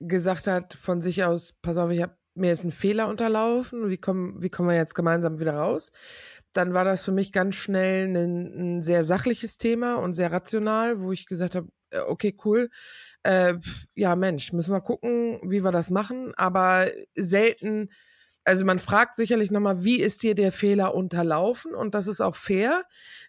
gesagt 0.00 0.46
hat 0.46 0.74
von 0.74 1.00
sich 1.00 1.24
aus, 1.24 1.54
pass 1.62 1.78
auf, 1.78 1.90
ich 1.90 2.02
habe 2.02 2.16
mir 2.34 2.52
ist 2.52 2.64
ein 2.64 2.72
Fehler 2.72 3.08
unterlaufen, 3.08 3.88
wie 3.90 3.96
kommen, 3.96 4.42
wie 4.42 4.50
kommen 4.50 4.68
wir 4.68 4.76
jetzt 4.76 4.94
gemeinsam 4.94 5.38
wieder 5.38 5.54
raus? 5.54 5.92
Dann 6.56 6.74
war 6.74 6.84
das 6.84 7.02
für 7.02 7.12
mich 7.12 7.32
ganz 7.32 7.54
schnell 7.56 8.06
ein, 8.06 8.78
ein 8.78 8.82
sehr 8.82 9.04
sachliches 9.04 9.58
Thema 9.58 9.96
und 9.96 10.14
sehr 10.14 10.32
rational, 10.32 11.00
wo 11.00 11.12
ich 11.12 11.26
gesagt 11.26 11.54
habe, 11.54 11.68
äh, 11.90 12.00
okay, 12.00 12.36
cool. 12.44 12.70
Äh, 13.22 13.54
ja, 13.94 14.16
Mensch, 14.16 14.52
müssen 14.52 14.72
wir 14.72 14.80
gucken, 14.80 15.40
wie 15.42 15.64
wir 15.64 15.72
das 15.72 15.90
machen. 15.90 16.32
Aber 16.36 16.86
selten, 17.14 17.90
also 18.44 18.64
man 18.64 18.78
fragt 18.78 19.16
sicherlich 19.16 19.50
nochmal, 19.50 19.84
wie 19.84 20.00
ist 20.00 20.22
dir 20.22 20.34
der 20.34 20.52
Fehler 20.52 20.94
unterlaufen? 20.94 21.74
Und 21.74 21.94
das 21.94 22.08
ist 22.08 22.20
auch 22.20 22.36
fair, 22.36 22.84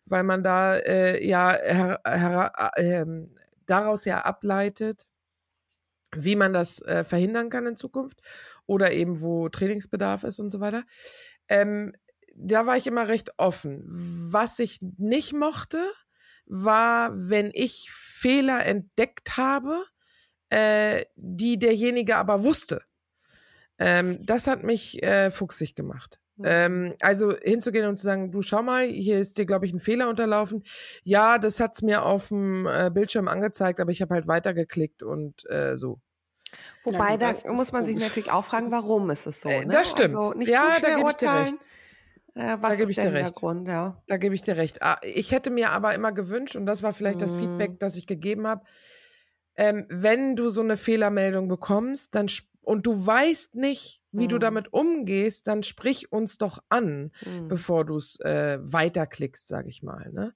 weil 0.06 0.24
man 0.24 0.44
da 0.44 0.76
äh, 0.76 1.26
ja 1.26 1.52
her, 1.52 2.02
her, 2.06 2.72
äh, 2.76 3.06
daraus 3.66 4.06
ja 4.06 4.22
ableitet, 4.22 5.08
wie 6.16 6.36
man 6.36 6.54
das 6.54 6.82
äh, 6.82 7.04
verhindern 7.04 7.50
kann 7.50 7.66
in 7.66 7.78
Zukunft 7.78 8.22
oder 8.68 8.92
eben 8.92 9.22
wo 9.22 9.50
Trainingsbedarf 9.50 10.24
ist 10.24 10.40
und 10.40 10.50
so 10.50 10.60
weiter. 10.60 10.84
Ähm, 11.48 11.94
da 12.36 12.66
war 12.66 12.78
ich 12.78 12.88
immer 12.88 13.08
recht 13.08 13.32
offen. 13.38 13.84
Was 13.88 14.60
ich 14.60 14.80
nicht 14.98 15.34
mochte, 15.34 15.80
war, 16.46 17.12
wenn 17.16 17.50
ich 17.54 17.90
Fehler 17.92 18.66
entdeckt 18.66 19.38
habe, 19.38 19.84
äh, 20.50 21.06
die 21.16 21.58
derjenige 21.58 22.18
aber 22.18 22.44
wusste. 22.44 22.82
Ähm, 23.80 24.18
das 24.26 24.48
hat 24.48 24.64
mich 24.64 25.02
äh, 25.04 25.32
fuchsig 25.32 25.76
gemacht. 25.76 26.20
Mhm. 26.38 26.46
Ähm, 26.48 26.94
also 27.02 27.36
hinzugehen 27.38 27.88
und 27.88 27.96
zu 27.96 28.04
sagen, 28.04 28.32
du 28.32 28.42
schau 28.42 28.62
mal, 28.62 28.86
hier 28.86 29.20
ist 29.20 29.38
dir, 29.38 29.46
glaube 29.46 29.66
ich, 29.66 29.74
ein 29.74 29.80
Fehler 29.80 30.10
unterlaufen. 30.10 30.64
Ja, 31.04 31.38
das 31.38 31.60
hat's 31.60 31.82
mir 31.82 32.04
auf 32.04 32.28
dem 32.28 32.68
äh, 32.68 32.92
Bildschirm 32.94 33.28
angezeigt, 33.28 33.80
aber 33.80 33.92
ich 33.92 34.02
habe 34.02 34.14
halt 34.14 34.28
weitergeklickt 34.28 35.04
und 35.04 35.50
äh, 35.50 35.78
so. 35.78 36.00
Wobei, 36.84 37.18
ja, 37.18 37.34
da 37.34 37.52
muss 37.52 37.72
man 37.72 37.84
sich 37.84 37.98
natürlich 37.98 38.32
auch 38.32 38.46
fragen, 38.46 38.72
warum 38.72 39.10
ist 39.10 39.26
es 39.26 39.42
so. 39.42 39.50
Äh, 39.50 39.66
ne? 39.66 39.74
Das 39.74 39.90
stimmt. 39.90 40.16
Also 40.16 40.34
nicht 40.34 40.50
ja, 40.50 40.72
zu 40.74 40.82
da 40.82 40.96
gebe 40.96 41.10
ich 41.10 41.16
dir 41.16 41.34
recht. 41.34 41.56
Äh, 42.36 42.58
was 42.60 42.72
da 42.72 42.76
gebe 42.76 42.92
ich 42.92 42.98
dir 42.98 43.14
recht. 43.14 43.36
Grund, 43.36 43.68
ja? 43.68 44.02
Da 44.08 44.18
gebe 44.18 44.36
ich 44.36 44.42
dir 44.42 44.58
recht. 44.58 44.82
Ah, 44.82 44.98
ich 45.02 45.32
hätte 45.32 45.50
mir 45.50 45.72
aber 45.72 45.96
immer 45.96 46.12
gewünscht, 46.12 46.56
und 46.56 46.66
das 46.66 46.84
war 46.84 46.94
vielleicht 46.94 47.18
mhm. 47.18 47.22
das 47.22 47.36
Feedback, 47.36 47.80
das 47.80 47.96
ich 47.96 48.08
gegeben 48.08 48.46
habe, 48.46 48.64
ähm, 49.56 49.86
wenn 49.90 50.36
du 50.36 50.50
so 50.50 50.62
eine 50.62 50.78
Fehlermeldung 50.78 51.48
bekommst, 51.48 52.14
dann 52.14 52.28
und 52.62 52.88
du 52.88 53.06
weißt 53.06 53.56
nicht, 53.56 54.02
wie 54.12 54.24
mhm. 54.24 54.30
du 54.30 54.40
damit 54.40 54.74
umgehst, 54.74 55.48
dann 55.48 55.64
sprich 55.64 56.12
uns 56.12 56.38
doch 56.38 56.60
an, 56.70 57.12
mhm. 57.26 57.48
bevor 57.48 57.86
du 57.86 57.98
es 57.98 58.20
äh, 58.22 58.58
weiterklickst, 58.62 59.48
sag 59.48 59.68
ich 59.68 59.84
mal. 59.84 60.12
Ne? 60.12 60.34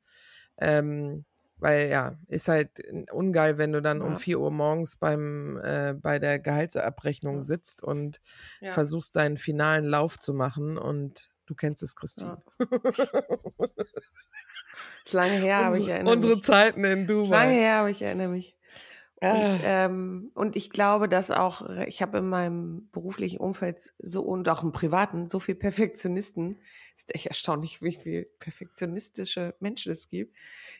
Ähm, 0.57 1.25
weil 1.57 1.89
ja, 1.89 2.15
ist 2.27 2.47
halt 2.47 2.81
ungeil, 3.12 3.57
wenn 3.57 3.73
du 3.73 3.81
dann 3.81 3.99
ja. 3.99 4.05
um 4.05 4.15
4 4.15 4.39
Uhr 4.39 4.51
morgens 4.51 4.95
beim 4.95 5.59
äh, 5.62 5.93
bei 5.93 6.19
der 6.19 6.39
Gehaltsabrechnung 6.39 7.38
ja. 7.38 7.43
sitzt 7.43 7.83
und 7.83 8.21
ja. 8.62 8.71
versuchst 8.71 9.15
deinen 9.15 9.38
finalen 9.38 9.85
Lauf 9.85 10.17
zu 10.17 10.33
machen 10.33 10.77
und 10.77 11.29
Du 11.49 11.55
kennst 11.55 11.81
es, 11.81 11.95
Christine. 11.95 12.43
Ja. 12.59 12.67
ist 15.03 15.13
lange 15.13 15.39
her, 15.39 15.57
aber 15.57 15.77
ich 15.79 15.88
erinnere 15.88 16.13
unsere 16.13 16.35
mich. 16.35 16.43
Zeiten 16.43 16.83
in 16.83 17.07
Dubai. 17.07 17.23
Ist 17.23 17.29
lange 17.31 17.53
her, 17.53 17.73
aber 17.77 17.89
ich 17.89 18.01
erinnere 18.03 18.27
mich. 18.27 18.55
Ah. 19.19 19.33
Und, 19.33 19.59
ähm, 19.63 20.31
und 20.35 20.55
ich 20.55 20.69
glaube, 20.69 21.09
dass 21.09 21.31
auch, 21.31 21.67
ich 21.88 22.03
habe 22.03 22.19
in 22.19 22.29
meinem 22.29 22.88
beruflichen 22.91 23.39
Umfeld 23.39 23.95
so 23.97 24.21
und 24.21 24.47
auch 24.47 24.62
im 24.62 24.71
privaten 24.71 25.27
so 25.27 25.39
viel 25.39 25.55
Perfektionisten. 25.55 26.59
Ist 26.95 27.15
echt 27.15 27.25
erstaunlich, 27.25 27.81
wie 27.81 27.95
viel 27.95 28.25
perfektionistische 28.38 29.55
Menschen 29.59 29.91
es 29.91 30.07
gibt. 30.07 30.38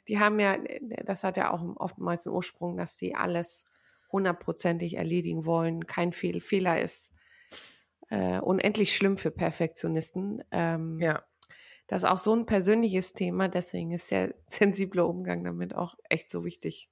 Die 0.08 0.20
haben 0.20 0.40
ja, 0.40 0.56
das 1.04 1.24
hat 1.24 1.36
ja 1.36 1.52
auch 1.52 1.64
oftmals 1.78 2.28
einen 2.28 2.36
Ursprung, 2.36 2.78
dass 2.78 2.96
sie 2.96 3.16
alles 3.16 3.66
hundertprozentig 4.12 4.98
erledigen 4.98 5.48
wollen. 5.48 5.88
Kein 5.88 6.12
Fehl, 6.12 6.40
Fehler 6.42 6.80
ist 6.80 7.12
äh, 8.10 8.40
unendlich 8.40 8.96
schlimm 8.96 9.18
für 9.18 9.32
Perfektionisten. 9.32 10.44
Ähm, 10.52 11.00
ja. 11.00 11.24
Das 11.88 12.04
ist 12.04 12.10
auch 12.10 12.20
so 12.20 12.36
ein 12.36 12.46
persönliches 12.46 13.14
Thema, 13.14 13.48
deswegen 13.48 13.92
ist 13.92 14.12
der 14.12 14.36
sensible 14.48 15.04
Umgang 15.06 15.44
damit 15.44 15.76
auch 15.76 15.96
echt 16.10 16.30
so 16.30 16.46
wichtig. 16.46 16.90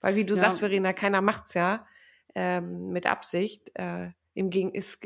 Weil 0.00 0.14
wie 0.16 0.24
du 0.24 0.34
Ja. 0.34 0.40
sagst, 0.42 0.60
Verena, 0.60 0.92
keiner 0.92 1.20
macht's 1.20 1.54
ja 1.54 1.86
ähm, 2.34 2.90
mit 2.92 3.06
Absicht. 3.06 3.70
Äh, 3.74 4.10
Im 4.34 4.50
Gegen 4.50 4.72
ist 4.72 5.00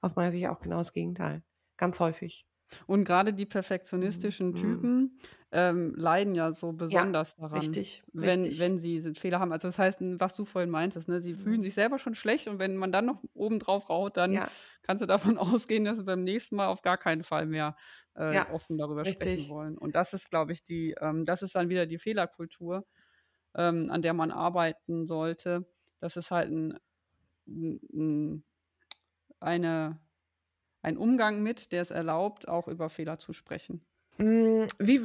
aus 0.00 0.16
meiner 0.16 0.30
Sicht 0.30 0.46
auch 0.48 0.60
genau 0.60 0.78
das 0.78 0.92
Gegenteil. 0.92 1.42
Ganz 1.76 2.00
häufig. 2.00 2.46
Und 2.86 3.04
gerade 3.04 3.32
die 3.34 3.46
perfektionistischen 3.46 4.54
Mhm. 4.54 4.54
Typen 4.54 5.18
ähm, 5.52 5.94
leiden 5.94 6.34
ja 6.34 6.52
so 6.52 6.72
besonders 6.72 7.36
daran. 7.36 7.78
Richtig. 7.78 8.02
Wenn, 8.12 8.58
richtig. 8.58 8.58
wenn 8.58 8.78
sie 8.78 9.14
Fehler 9.14 9.40
haben. 9.40 9.52
Also 9.52 9.68
das 9.68 9.78
heißt, 9.78 10.00
was 10.20 10.34
du 10.34 10.44
vorhin 10.44 10.70
meintest, 10.70 11.08
ne, 11.08 11.20
sie 11.20 11.34
Mhm. 11.34 11.34
fühlen 11.34 11.62
sich 11.62 11.74
selber 11.74 11.98
schon 11.98 12.14
schlecht 12.14 12.48
und 12.48 12.58
wenn 12.58 12.76
man 12.76 12.92
dann 12.92 13.06
noch 13.06 13.22
oben 13.34 13.58
drauf 13.58 13.88
raut, 13.90 14.16
dann 14.16 14.40
ja, 14.40 14.52
kannst 14.82 15.02
du 15.02 15.06
davon 15.06 15.38
ausgehen, 15.38 15.84
dass 15.84 15.98
sie 15.98 16.04
beim 16.04 16.24
nächsten 16.24 16.56
Mal 16.56 16.68
auf 16.68 16.82
gar 16.82 16.98
keinen 16.98 17.24
Fall 17.24 17.46
mehr 17.46 17.76
äh, 18.14 18.22
Ja, 18.30 18.46
offen 18.46 18.78
darüber 18.78 19.04
richtig. 19.04 19.06
sprechen 19.06 19.48
wollen. 19.48 19.78
Und 19.78 19.94
das 19.94 20.12
ist, 20.14 20.30
glaube 20.30 20.52
ich, 20.52 20.62
die, 20.64 20.94
ähm, 21.00 21.24
das 21.24 21.42
ist 21.42 21.54
dann 21.54 21.68
wieder 21.70 21.86
die 21.86 21.98
Fehlerkultur, 21.98 22.86
ähm, 23.54 23.90
an 23.90 24.02
der 24.02 24.14
man 24.14 24.30
arbeiten 24.30 25.06
sollte. 25.06 25.66
Das 26.00 26.16
ist 26.16 26.30
halt 26.30 26.50
ein, 26.50 26.78
ein- 27.46 28.44
eine, 29.40 30.00
ein 30.82 30.96
Umgang 30.96 31.42
mit, 31.42 31.72
der 31.72 31.82
es 31.82 31.90
erlaubt, 31.90 32.48
auch 32.48 32.68
über 32.68 32.88
Fehler 32.88 33.18
zu 33.18 33.32
sprechen. 33.32 33.80
Mm, 34.18 34.66
Wie, 34.78 35.00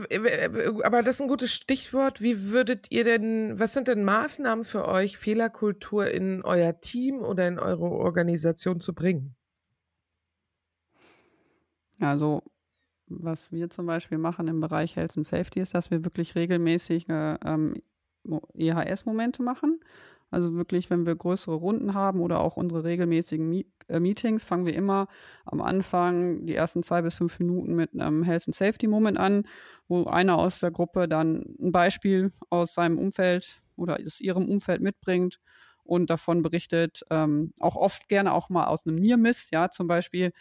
aber 0.83 1.03
das 1.03 1.15
ist 1.15 1.21
ein 1.21 1.27
gutes 1.27 1.53
Stichwort. 1.53 2.21
Wie 2.21 2.49
würdet 2.49 2.91
ihr 2.91 3.03
denn, 3.03 3.59
was 3.59 3.73
sind 3.73 3.87
denn 3.87 4.03
Maßnahmen 4.03 4.65
für 4.65 4.87
euch, 4.87 5.17
Fehlerkultur 5.17 6.07
in 6.09 6.43
euer 6.43 6.79
Team 6.79 7.19
oder 7.19 7.47
in 7.47 7.59
eure 7.59 7.85
Organisation 7.85 8.81
zu 8.81 8.93
bringen? 8.93 9.35
Also, 11.99 12.41
was 13.07 13.51
wir 13.51 13.69
zum 13.69 13.85
Beispiel 13.85 14.17
machen 14.17 14.47
im 14.47 14.59
Bereich 14.59 14.95
Health 14.95 15.15
and 15.17 15.25
Safety 15.27 15.59
ist, 15.59 15.75
dass 15.75 15.91
wir 15.91 16.03
wirklich 16.03 16.35
regelmäßig 16.35 17.07
äh, 17.09 17.35
ähm, 17.45 17.75
Mo- 18.23 18.47
EHS-Momente 18.55 19.43
machen. 19.43 19.79
Also 20.33 20.55
wirklich, 20.55 20.89
wenn 20.89 21.05
wir 21.05 21.15
größere 21.15 21.53
Runden 21.53 21.93
haben 21.93 22.19
oder 22.19 22.39
auch 22.39 22.57
unsere 22.57 22.83
regelmäßigen 22.83 23.47
Meet 23.47 23.67
äh, 23.87 23.99
Meetings, 23.99 24.43
fangen 24.43 24.65
wir 24.65 24.73
immer 24.73 25.07
am 25.45 25.61
Anfang 25.61 26.47
die 26.47 26.55
ersten 26.55 26.81
zwei 26.81 27.03
bis 27.03 27.15
fünf 27.15 27.37
Minuten 27.37 27.75
mit 27.75 27.93
einem 27.93 28.23
Health 28.23 28.47
and 28.47 28.55
Safety 28.55 28.87
Moment 28.87 29.19
an, 29.19 29.47
wo 29.87 30.05
einer 30.05 30.39
aus 30.39 30.59
der 30.59 30.71
Gruppe 30.71 31.07
dann 31.07 31.55
ein 31.61 31.71
Beispiel 31.71 32.31
aus 32.49 32.73
seinem 32.73 32.97
Umfeld 32.97 33.61
oder 33.75 33.99
aus 34.03 34.19
ihrem 34.21 34.49
Umfeld 34.49 34.81
mitbringt 34.81 35.39
und 35.83 36.09
davon 36.09 36.41
berichtet, 36.41 37.03
ähm, 37.11 37.53
auch 37.59 37.75
oft 37.75 38.09
gerne 38.09 38.33
auch 38.33 38.49
mal 38.49 38.65
aus 38.65 38.87
einem 38.87 38.95
Near 38.95 39.17
Miss, 39.17 39.51
ja, 39.51 39.69
zum 39.69 39.87
Beispiel, 39.87 40.31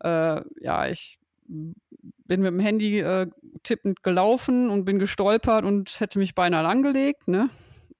äh, 0.00 0.40
ja, 0.60 0.88
ich 0.88 1.18
bin 1.46 2.40
mit 2.40 2.46
dem 2.46 2.60
Handy 2.60 3.00
äh, 3.00 3.26
tippend 3.62 4.02
gelaufen 4.02 4.70
und 4.70 4.86
bin 4.86 4.98
gestolpert 4.98 5.64
und 5.64 6.00
hätte 6.00 6.18
mich 6.18 6.34
beinahe 6.34 6.62
langgelegt. 6.62 7.28
Ne? 7.28 7.50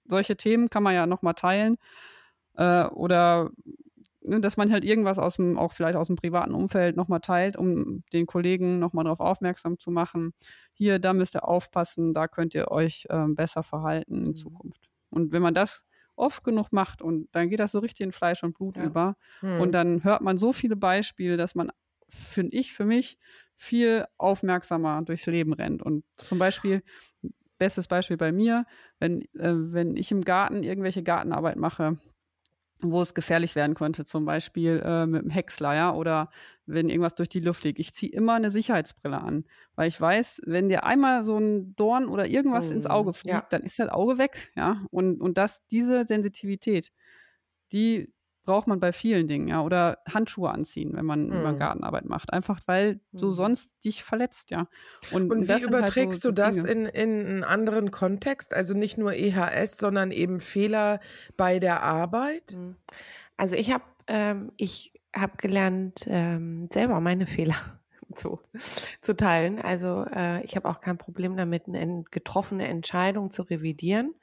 Solche 0.06 0.36
Themen 0.36 0.70
kann 0.70 0.82
man 0.82 0.94
ja 0.94 1.06
nochmal 1.06 1.34
teilen. 1.34 1.76
Äh, 2.56 2.86
oder 2.86 3.50
ne, 4.22 4.40
dass 4.40 4.56
man 4.56 4.72
halt 4.72 4.84
irgendwas 4.84 5.18
aus 5.18 5.36
dem, 5.36 5.58
auch 5.58 5.72
vielleicht 5.72 5.96
aus 5.96 6.06
dem 6.08 6.16
privaten 6.16 6.54
Umfeld 6.54 6.96
nochmal 6.96 7.20
teilt, 7.20 7.56
um 7.56 8.04
den 8.12 8.26
Kollegen 8.26 8.78
nochmal 8.78 9.04
darauf 9.04 9.20
aufmerksam 9.20 9.78
zu 9.78 9.90
machen. 9.90 10.32
Hier, 10.72 10.98
da 10.98 11.12
müsst 11.12 11.34
ihr 11.36 11.44
aufpassen, 11.46 12.12
da 12.14 12.28
könnt 12.28 12.54
ihr 12.54 12.70
euch 12.70 13.06
ähm, 13.10 13.34
besser 13.34 13.62
verhalten 13.62 14.24
in 14.26 14.34
Mhm. 14.34 14.34
Zukunft. 14.34 14.88
Und 15.10 15.32
wenn 15.32 15.42
man 15.42 15.54
das 15.54 15.82
oft 16.16 16.44
genug 16.44 16.72
macht 16.72 17.02
und 17.02 17.28
dann 17.32 17.48
geht 17.50 17.60
das 17.60 17.72
so 17.72 17.80
richtig 17.80 18.00
in 18.04 18.12
Fleisch 18.12 18.42
und 18.44 18.54
Blut 18.54 18.76
Ja. 18.76 18.82
über, 18.86 19.16
Hm. 19.40 19.48
und 19.58 19.72
dann 19.72 20.04
hört 20.04 20.22
man 20.22 20.38
so 20.38 20.52
viele 20.52 20.76
Beispiele, 20.76 21.36
dass 21.36 21.54
man, 21.54 21.70
finde 22.08 22.56
ich, 22.56 22.72
für 22.72 22.84
mich 22.84 23.18
viel 23.56 24.06
aufmerksamer 24.18 25.02
durchs 25.02 25.26
Leben 25.26 25.52
rennt. 25.52 25.82
Und 25.82 26.04
zum 26.16 26.38
Beispiel, 26.38 26.82
bestes 27.58 27.88
Beispiel 27.88 28.16
bei 28.16 28.32
mir, 28.32 28.66
wenn, 28.98 29.22
äh, 29.34 29.52
wenn 29.54 29.96
ich 29.96 30.10
im 30.12 30.22
Garten 30.22 30.62
irgendwelche 30.62 31.02
Gartenarbeit 31.02 31.56
mache, 31.56 31.98
wo 32.82 33.00
es 33.00 33.14
gefährlich 33.14 33.54
werden 33.56 33.74
könnte, 33.74 34.04
zum 34.04 34.24
Beispiel 34.26 34.82
äh, 34.84 35.06
mit 35.06 35.22
dem 35.22 35.30
Häcksler, 35.30 35.74
ja, 35.74 35.94
oder 35.94 36.30
wenn 36.66 36.88
irgendwas 36.88 37.14
durch 37.14 37.28
die 37.28 37.40
Luft 37.40 37.62
fliegt. 37.62 37.78
Ich 37.78 37.94
ziehe 37.94 38.12
immer 38.12 38.34
eine 38.34 38.50
Sicherheitsbrille 38.50 39.20
an, 39.20 39.44
weil 39.76 39.88
ich 39.88 40.00
weiß, 40.00 40.42
wenn 40.46 40.68
dir 40.68 40.84
einmal 40.84 41.22
so 41.24 41.38
ein 41.38 41.74
Dorn 41.76 42.08
oder 42.08 42.26
irgendwas 42.26 42.70
ins 42.70 42.86
Mhm, 42.86 42.86
Auge 42.86 43.14
fliegt, 43.14 43.46
ja. 43.46 43.52
dann 43.52 43.62
ist 43.62 43.78
das 43.78 43.88
Auge 43.90 44.18
weg, 44.18 44.50
ja. 44.56 44.84
Und, 44.90 45.20
und 45.20 45.38
das, 45.38 45.66
diese 45.68 46.04
Sensitivität, 46.06 46.90
die 47.72 48.13
braucht 48.44 48.66
man 48.66 48.80
bei 48.80 48.92
vielen 48.92 49.26
Dingen, 49.26 49.48
ja. 49.48 49.62
Oder 49.62 49.98
Handschuhe 50.08 50.50
anziehen, 50.50 50.92
wenn 50.94 51.04
man, 51.04 51.30
wenn 51.30 51.42
man 51.42 51.54
Mhm. 51.54 51.58
Gartenarbeit 51.58 52.04
macht. 52.04 52.32
Einfach 52.32 52.60
weil 52.66 53.00
du 53.12 53.26
Mhm. 53.26 53.32
sonst 53.32 53.84
dich 53.84 54.04
verletzt, 54.04 54.50
ja. 54.50 54.68
Und, 55.10 55.30
Und 55.30 55.40
das 55.48 55.48
wie 55.48 55.52
halt 55.52 55.68
überträgst 55.68 56.22
so, 56.22 56.28
du 56.30 56.34
das 56.34 56.62
Dinge. 56.62 56.72
in, 56.72 56.86
in 56.86 57.26
einen 57.26 57.44
anderen 57.44 57.90
Kontext? 57.90 58.54
Also 58.54 58.74
nicht 58.74 58.98
nur 58.98 59.12
EHS, 59.14 59.78
sondern 59.78 60.10
eben 60.10 60.40
Fehler 60.40 61.00
bei 61.36 61.58
der 61.58 61.82
Arbeit? 61.82 62.54
Mhm. 62.56 62.76
Also 63.36 63.56
ich 63.56 63.72
habe 63.72 63.84
ähm, 64.06 64.52
ich 64.56 64.92
habe 65.14 65.36
gelernt, 65.38 66.04
ähm, 66.08 66.68
selber 66.70 67.00
meine 67.00 67.26
Fehler 67.26 67.56
zu, 68.14 68.40
zu 69.00 69.16
teilen. 69.16 69.60
Also 69.60 70.04
äh, 70.14 70.44
ich 70.44 70.56
habe 70.56 70.68
auch 70.68 70.80
kein 70.80 70.98
Problem 70.98 71.36
damit, 71.36 71.66
eine 71.66 71.80
en- 71.80 72.04
getroffene 72.10 72.66
Entscheidung 72.68 73.30
zu 73.30 73.42
revidieren. 73.42 74.14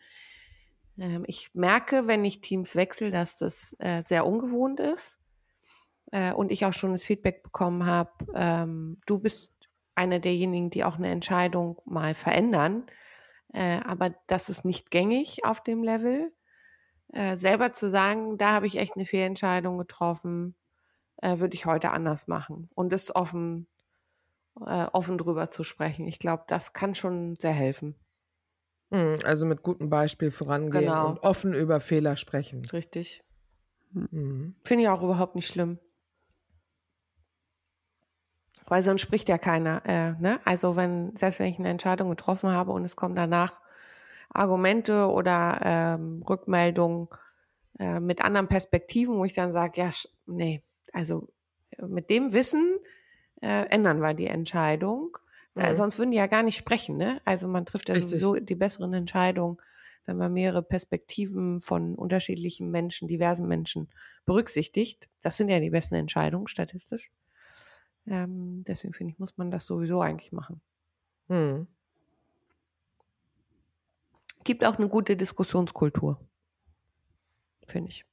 Ähm, 0.97 1.23
ich 1.27 1.54
merke, 1.54 2.08
wenn 2.08 2.25
ich 2.25 2.41
Teams 2.41 2.75
wechsle, 2.75 3.12
dass 3.12 3.38
das 3.38 3.75
äh, 3.80 4.01
sehr 4.01 4.25
ungewohnt 4.25 4.80
ist. 4.80 5.19
Äh, 6.12 6.34
und 6.34 6.51
ich 6.51 6.65
auch 6.65 6.73
schon 6.73 6.91
das 6.91 7.06
Feedback 7.06 7.43
bekommen 7.43 7.86
habe, 7.86 8.12
ähm, 8.34 8.99
du 9.06 9.19
bist 9.19 9.51
einer 9.95 10.19
derjenigen, 10.19 10.69
die 10.69 10.84
auch 10.84 10.95
eine 10.97 11.10
Entscheidung 11.10 11.82
mal 11.86 12.13
verändern. 12.13 12.86
Äh, 13.54 13.80
aber 13.86 14.15
das 14.27 14.49
ist 14.49 14.65
nicht 14.65 14.91
gängig 14.91 15.45
auf 15.45 15.62
dem 15.62 15.84
Level 15.84 16.32
äh, 17.13 17.38
selber 17.38 17.71
zu 17.71 17.89
sagen, 17.89 18.38
da 18.38 18.51
habe 18.51 18.67
ich 18.67 18.77
echt 18.77 18.95
eine 18.95 19.06
Fehlentscheidung 19.06 19.77
getroffen, 19.77 20.56
äh, 21.17 21.39
würde 21.39 21.56
ich 21.56 21.65
heute 21.65 21.91
anders 21.91 22.27
machen. 22.27 22.69
Und 22.73 22.93
das 22.93 23.13
offen, 23.13 23.67
äh, 24.65 24.86
offen 24.93 25.17
drüber 25.17 25.49
zu 25.49 25.63
sprechen. 25.63 26.08
Ich 26.08 26.19
glaube, 26.19 26.43
das 26.47 26.73
kann 26.73 26.95
schon 26.95 27.36
sehr 27.39 27.54
helfen. 27.54 27.95
Hm, 28.91 29.15
Also 29.23 29.45
mit 29.45 29.63
gutem 29.63 29.89
Beispiel 29.89 30.32
vorangehen 30.32 30.84
Genau. 30.86 31.10
und 31.10 31.19
offen 31.23 31.54
über 31.54 31.80
Fehler 31.80 32.15
sprechen. 32.17 32.62
Richtig. 32.73 33.23
Mhm. 33.93 34.56
Finde 34.63 34.84
ich 34.84 34.89
auch 34.89 35.01
überhaupt 35.04 35.36
nicht 35.36 35.47
schlimm. 35.47 35.80
Weil 38.67 38.84
sonst 38.84 39.01
spricht 39.01 39.27
ja 39.27 39.38
keiner. 39.38 39.82
Äh, 39.86 40.12
ne? 40.21 40.39
Also 40.45 40.75
wenn, 40.75 41.15
selbst 41.15 41.39
wenn 41.39 41.47
ich 41.47 41.60
eine 41.60 41.69
Entscheidung 41.69 42.10
getroffen 42.10 42.51
habe 42.51 42.71
und 42.71 42.86
es 42.86 42.95
kommen 42.95 43.15
danach 43.15 43.60
Argumente 44.30 45.08
oder 45.08 45.60
ähm, 45.63 46.23
Rückmeldungen 46.27 47.10
äh, 47.80 47.99
mit 47.99 48.21
anderen 48.21 48.47
Perspektiven, 48.47 49.15
wo 49.17 49.25
ich 49.25 49.34
dann 49.34 49.51
sage, 49.51 49.82
ja, 49.82 49.89
nee, 50.25 50.63
also 50.93 51.27
äh, 51.71 51.86
mit 51.86 52.10
dem 52.10 52.32
Wissen 52.32 52.77
äh, 53.41 53.65
ändern 53.69 53.99
wir 54.01 54.13
die 54.13 54.27
Entscheidung. 54.27 55.17
Mhm. 55.55 55.75
sonst 55.75 55.97
würden 55.97 56.11
die 56.11 56.17
ja 56.17 56.27
gar 56.27 56.43
nicht 56.43 56.57
sprechen. 56.57 56.97
Ne? 56.97 57.21
Also 57.25 57.47
man 57.47 57.65
trifft 57.65 57.89
ja 57.89 57.95
Richtig. 57.95 58.11
sowieso 58.11 58.35
die 58.35 58.55
besseren 58.55 58.93
Entscheidungen, 58.93 59.57
wenn 60.05 60.17
man 60.17 60.33
mehrere 60.33 60.63
Perspektiven 60.63 61.59
von 61.59 61.95
unterschiedlichen 61.95 62.71
Menschen, 62.71 63.07
diversen 63.07 63.47
Menschen 63.47 63.89
berücksichtigt. 64.25 65.09
Das 65.21 65.37
sind 65.37 65.49
ja 65.49 65.59
die 65.59 65.69
besten 65.69 65.95
Entscheidungen 65.95 66.47
statistisch. 66.47 67.11
Ähm, 68.07 68.63
deswegen 68.65 68.93
finde 68.93 69.13
ich, 69.13 69.19
muss 69.19 69.37
man 69.37 69.51
das 69.51 69.65
sowieso 69.65 70.01
eigentlich 70.01 70.31
machen. 70.31 70.61
Hm. 71.27 71.67
Gibt 74.43 74.65
auch 74.65 74.77
eine 74.77 74.89
gute 74.89 75.15
Diskussionskultur, 75.15 76.19
finde 77.67 77.89
ich. 77.89 78.05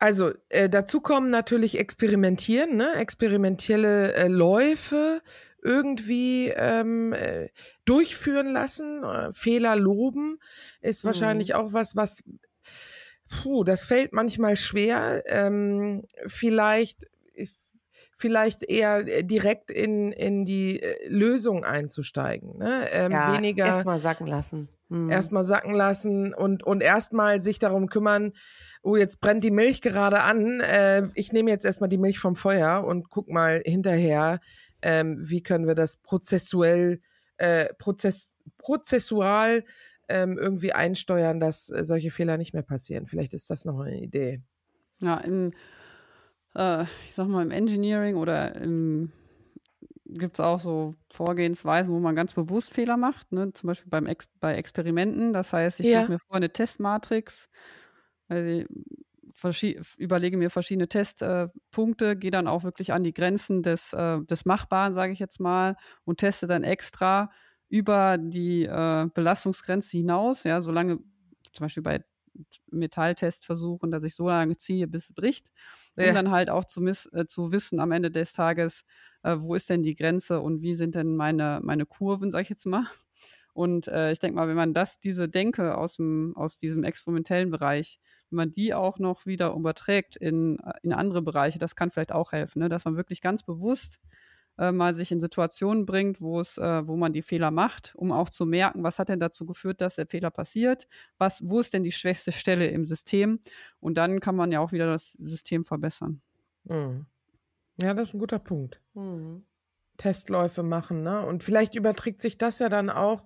Also 0.00 0.32
äh, 0.48 0.68
dazu 0.68 1.00
kommen 1.00 1.30
natürlich 1.30 1.78
Experimentieren, 1.78 2.76
ne? 2.76 2.94
experimentelle 2.94 4.14
äh, 4.14 4.28
Läufe 4.28 5.22
irgendwie 5.62 6.48
ähm, 6.56 7.12
äh, 7.12 7.48
durchführen 7.84 8.52
lassen, 8.52 9.02
äh, 9.04 9.32
Fehler 9.32 9.76
loben, 9.76 10.38
ist 10.80 11.04
Mhm. 11.04 11.08
wahrscheinlich 11.08 11.54
auch 11.54 11.72
was, 11.72 11.96
was, 11.96 12.22
puh, 13.42 13.64
das 13.64 13.84
fällt 13.84 14.12
manchmal 14.12 14.56
schwer. 14.56 15.22
Ähm, 15.26 16.04
vielleicht, 16.26 17.06
ich- 17.34 17.54
vielleicht 18.16 18.64
eher 18.64 19.06
äh, 19.06 19.22
direkt 19.24 19.70
in, 19.70 20.12
in 20.12 20.44
die 20.44 20.82
äh, 20.82 21.08
Lösung 21.08 21.64
einzusteigen. 21.64 22.58
Ne? 22.58 22.86
Ähm, 22.92 23.12
ja, 23.12 23.34
weniger 23.36 23.66
erstmal 23.66 24.00
sacken 24.00 24.26
lassen. 24.26 24.68
Hm. 24.90 25.08
Erstmal 25.08 25.44
sacken 25.44 25.74
lassen 25.74 26.34
und, 26.34 26.64
und 26.64 26.82
erstmal 26.82 27.40
sich 27.40 27.60
darum 27.60 27.88
kümmern, 27.88 28.32
oh, 28.82 28.96
jetzt 28.96 29.20
brennt 29.20 29.44
die 29.44 29.52
Milch 29.52 29.82
gerade 29.82 30.22
an. 30.22 30.58
Äh, 30.60 31.06
ich 31.14 31.32
nehme 31.32 31.50
jetzt 31.50 31.64
erstmal 31.64 31.88
die 31.88 31.98
Milch 31.98 32.18
vom 32.18 32.34
Feuer 32.34 32.82
und 32.84 33.08
guck 33.08 33.28
mal 33.28 33.62
hinterher, 33.64 34.40
ähm, 34.82 35.18
wie 35.20 35.42
können 35.42 35.66
wir 35.66 35.74
das 35.74 35.96
prozessuell, 35.96 37.00
äh, 37.36 37.72
prozess, 37.74 38.34
prozessual 38.58 39.64
ähm, 40.08 40.38
irgendwie 40.38 40.72
einsteuern, 40.72 41.40
dass 41.40 41.70
äh, 41.70 41.84
solche 41.84 42.10
Fehler 42.10 42.36
nicht 42.36 42.52
mehr 42.52 42.62
passieren. 42.62 43.06
Vielleicht 43.06 43.34
ist 43.34 43.50
das 43.50 43.64
noch 43.64 43.78
eine 43.80 44.00
Idee. 44.00 44.42
Ja, 45.00 45.18
im, 45.18 45.52
äh, 46.54 46.82
ich 47.06 47.14
sag 47.14 47.28
mal, 47.28 47.42
im 47.42 47.50
Engineering 47.50 48.16
oder 48.16 48.54
im 48.56 49.12
gibt 50.12 50.38
es 50.38 50.40
auch 50.40 50.60
so 50.60 50.94
Vorgehensweisen, 51.10 51.92
wo 51.92 51.98
man 51.98 52.16
ganz 52.16 52.34
bewusst 52.34 52.72
Fehler 52.72 52.96
macht, 52.96 53.32
ne? 53.32 53.52
zum 53.52 53.68
Beispiel 53.68 53.90
beim 53.90 54.06
Ex 54.06 54.28
bei 54.40 54.54
Experimenten. 54.54 55.32
Das 55.32 55.52
heißt, 55.52 55.80
ich 55.80 55.86
ja. 55.86 56.08
mir 56.08 56.18
vor 56.18 56.36
eine 56.36 56.50
Testmatrix, 56.50 57.48
also 58.28 58.64
überlege 59.96 60.36
mir 60.36 60.50
verschiedene 60.50 60.88
Testpunkte, 60.88 62.10
äh, 62.10 62.16
gehe 62.16 62.30
dann 62.30 62.46
auch 62.46 62.64
wirklich 62.64 62.92
an 62.92 63.04
die 63.04 63.14
Grenzen 63.14 63.62
des, 63.62 63.92
äh, 63.92 64.20
des 64.22 64.44
Machbaren, 64.44 64.94
sage 64.94 65.12
ich 65.12 65.18
jetzt 65.18 65.40
mal, 65.40 65.76
und 66.04 66.18
teste 66.18 66.46
dann 66.46 66.64
extra 66.64 67.30
über 67.68 68.18
die 68.18 68.64
äh, 68.64 69.06
Belastungsgrenze 69.14 69.96
hinaus, 69.96 70.44
ja, 70.44 70.60
solange 70.60 70.98
zum 71.52 71.64
Beispiel 71.64 71.82
bei 71.82 72.04
Metalltestversuchen, 72.70 73.90
dass 73.90 74.04
ich 74.04 74.14
so 74.14 74.28
lange 74.28 74.56
ziehe, 74.56 74.86
bis 74.86 75.10
es 75.10 75.14
bricht, 75.14 75.50
um 75.96 76.04
ja. 76.04 76.12
dann 76.12 76.30
halt 76.30 76.50
auch 76.50 76.64
zu, 76.64 76.84
äh, 76.84 77.26
zu 77.26 77.52
wissen 77.52 77.80
am 77.80 77.92
Ende 77.92 78.10
des 78.10 78.32
Tages, 78.32 78.84
äh, 79.22 79.36
wo 79.38 79.54
ist 79.54 79.70
denn 79.70 79.82
die 79.82 79.94
Grenze 79.94 80.40
und 80.40 80.62
wie 80.62 80.74
sind 80.74 80.94
denn 80.94 81.16
meine, 81.16 81.60
meine 81.62 81.86
Kurven, 81.86 82.30
sag 82.30 82.42
ich 82.42 82.48
jetzt 82.48 82.66
mal. 82.66 82.84
Und 83.52 83.88
äh, 83.88 84.12
ich 84.12 84.18
denke 84.20 84.36
mal, 84.36 84.48
wenn 84.48 84.56
man 84.56 84.74
das, 84.74 85.00
diese 85.00 85.28
Denke 85.28 85.76
aus, 85.76 85.96
dem, 85.96 86.36
aus 86.36 86.56
diesem 86.56 86.84
experimentellen 86.84 87.50
Bereich, 87.50 88.00
wenn 88.30 88.36
man 88.36 88.52
die 88.52 88.74
auch 88.74 88.98
noch 88.98 89.26
wieder 89.26 89.52
überträgt 89.52 90.16
in, 90.16 90.58
äh, 90.60 90.72
in 90.82 90.92
andere 90.92 91.22
Bereiche, 91.22 91.58
das 91.58 91.76
kann 91.76 91.90
vielleicht 91.90 92.12
auch 92.12 92.32
helfen, 92.32 92.60
ne? 92.60 92.68
dass 92.68 92.84
man 92.84 92.96
wirklich 92.96 93.20
ganz 93.20 93.42
bewusst 93.42 94.00
äh, 94.58 94.72
mal 94.72 94.94
sich 94.94 95.10
in 95.10 95.20
Situationen 95.20 95.86
bringt, 95.86 96.20
wo 96.20 96.40
es, 96.40 96.58
äh, 96.58 96.86
wo 96.86 96.96
man 96.96 97.12
die 97.12 97.22
Fehler 97.22 97.50
macht, 97.50 97.94
um 97.96 98.12
auch 98.12 98.28
zu 98.28 98.46
merken, 98.46 98.82
was 98.82 98.98
hat 98.98 99.08
denn 99.08 99.20
dazu 99.20 99.46
geführt, 99.46 99.80
dass 99.80 99.96
der 99.96 100.06
Fehler 100.06 100.30
passiert, 100.30 100.86
was, 101.18 101.40
wo 101.48 101.60
ist 101.60 101.72
denn 101.72 101.82
die 101.82 101.92
schwächste 101.92 102.32
Stelle 102.32 102.66
im 102.66 102.86
System 102.86 103.40
und 103.80 103.96
dann 103.96 104.20
kann 104.20 104.36
man 104.36 104.52
ja 104.52 104.60
auch 104.60 104.72
wieder 104.72 104.86
das 104.86 105.12
System 105.12 105.64
verbessern. 105.64 106.20
Mhm. 106.64 107.06
Ja, 107.82 107.94
das 107.94 108.08
ist 108.08 108.14
ein 108.14 108.20
guter 108.20 108.38
Punkt. 108.38 108.80
Mhm. 108.94 109.44
Testläufe 110.00 110.62
machen, 110.62 111.02
ne? 111.02 111.26
Und 111.26 111.44
vielleicht 111.44 111.74
überträgt 111.74 112.22
sich 112.22 112.38
das 112.38 112.58
ja 112.58 112.70
dann 112.70 112.88
auch, 112.88 113.22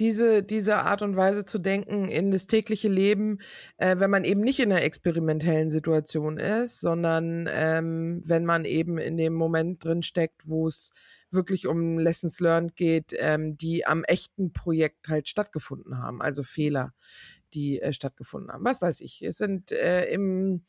diese, 0.00 0.42
diese 0.42 0.78
Art 0.78 1.00
und 1.02 1.16
Weise 1.16 1.44
zu 1.44 1.58
denken 1.58 2.08
in 2.08 2.32
das 2.32 2.48
tägliche 2.48 2.88
Leben, 2.88 3.38
äh, 3.76 3.96
wenn 3.98 4.10
man 4.10 4.24
eben 4.24 4.40
nicht 4.40 4.58
in 4.58 4.72
einer 4.72 4.82
experimentellen 4.82 5.70
Situation 5.70 6.38
ist, 6.38 6.80
sondern 6.80 7.48
ähm, 7.52 8.22
wenn 8.24 8.44
man 8.44 8.64
eben 8.64 8.98
in 8.98 9.16
dem 9.16 9.32
Moment 9.34 9.84
drin 9.84 10.02
steckt, 10.02 10.42
wo 10.48 10.66
es 10.66 10.90
wirklich 11.30 11.68
um 11.68 11.98
Lessons 11.98 12.40
learned 12.40 12.74
geht, 12.74 13.14
ähm, 13.18 13.56
die 13.56 13.86
am 13.86 14.02
echten 14.02 14.52
Projekt 14.52 15.08
halt 15.08 15.28
stattgefunden 15.28 15.98
haben, 15.98 16.20
also 16.20 16.42
Fehler, 16.42 16.94
die 17.54 17.80
äh, 17.80 17.92
stattgefunden 17.92 18.52
haben. 18.52 18.64
Was 18.64 18.82
weiß 18.82 19.00
ich, 19.02 19.22
es 19.22 19.36
sind 19.38 19.70
äh, 19.70 20.06
im 20.06 20.64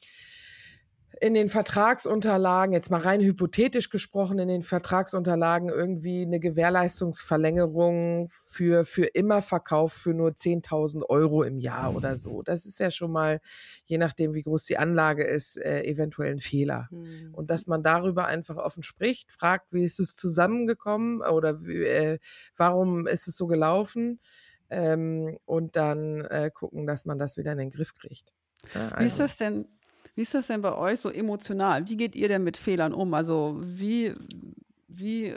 in 1.22 1.34
den 1.34 1.50
Vertragsunterlagen, 1.50 2.74
jetzt 2.74 2.92
mal 2.92 3.02
rein 3.02 3.20
hypothetisch 3.20 3.90
gesprochen, 3.90 4.40
in 4.40 4.48
den 4.48 4.62
Vertragsunterlagen 4.62 5.70
irgendwie 5.70 6.22
eine 6.22 6.40
Gewährleistungsverlängerung 6.40 8.30
für, 8.30 8.86
für 8.86 9.06
immer 9.06 9.42
Verkauf 9.42 9.92
für 9.92 10.14
nur 10.14 10.30
10.000 10.30 11.04
Euro 11.10 11.44
im 11.44 11.60
Jahr 11.60 11.96
oder 11.96 12.16
so. 12.16 12.42
Das 12.44 12.66
ist 12.66 12.80
ja 12.80 12.92
schon 12.92 13.12
mal, 13.12 13.42
je 13.86 13.98
nachdem, 13.98 14.34
wie 14.34 14.44
groß 14.44 14.66
die 14.66 14.78
Anlage 14.78 15.24
ist, 15.24 15.58
äh, 15.58 15.84
eventuell 15.84 16.32
ein 16.32 16.40
Fehler. 16.40 16.88
Mhm. 16.92 17.34
Und 17.34 17.50
dass 17.50 17.68
man 17.68 17.84
darüber 17.84 18.26
einfach 18.28 18.58
offen 18.58 18.84
spricht, 18.84 19.32
fragt, 19.32 19.74
wie 19.74 19.84
ist 19.84 20.00
es 20.00 20.16
zusammengekommen 20.16 21.22
oder 21.22 21.66
wie, 21.66 21.84
äh, 21.84 22.20
warum 22.56 23.08
ist 23.08 23.28
es 23.28 23.36
so 23.36 23.48
gelaufen? 23.48 24.20
Ähm, 24.70 25.38
und 25.46 25.76
dann 25.76 26.24
äh, 26.26 26.52
gucken, 26.54 26.86
dass 26.86 27.06
man 27.06 27.18
das 27.18 27.36
wieder 27.36 27.52
in 27.52 27.58
den 27.58 27.72
Griff 27.72 27.96
kriegt. 27.96 28.32
Ja, 28.74 28.90
also. 28.90 29.00
Wie 29.00 29.06
ist 29.06 29.12
also 29.14 29.24
das 29.24 29.38
denn 29.38 29.66
wie 30.20 30.24
ist 30.24 30.34
das 30.34 30.48
denn 30.48 30.62
bei 30.62 30.76
euch 30.76 31.00
so 31.00 31.10
emotional? 31.10 31.88
Wie 31.88 31.96
geht 31.96 32.14
ihr 32.14 32.28
denn 32.28 32.44
mit 32.44 32.58
Fehlern 32.58 32.94
um? 32.94 33.14
Also 33.14 33.58
wie, 33.62 34.14
wie 34.90 35.34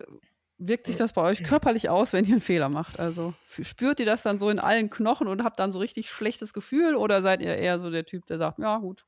wirkt 0.58 0.88
sich 0.88 0.96
das 0.96 1.12
bei 1.12 1.22
euch 1.22 1.44
körperlich 1.44 1.88
aus, 1.88 2.12
wenn 2.12 2.24
ihr 2.24 2.32
einen 2.32 2.40
Fehler 2.40 2.68
macht? 2.68 2.98
Also 2.98 3.32
spürt 3.62 4.00
ihr 4.00 4.06
das 4.06 4.24
dann 4.24 4.40
so 4.40 4.50
in 4.50 4.58
allen 4.58 4.90
Knochen 4.90 5.28
und 5.28 5.44
habt 5.44 5.60
dann 5.60 5.70
so 5.70 5.78
richtig 5.78 6.10
schlechtes 6.10 6.52
Gefühl 6.52 6.96
oder 6.96 7.22
seid 7.22 7.42
ihr 7.42 7.56
eher 7.56 7.78
so 7.78 7.90
der 7.90 8.06
Typ, 8.06 8.26
der 8.26 8.38
sagt, 8.38 8.58
ja 8.58 8.78
gut, 8.78 9.06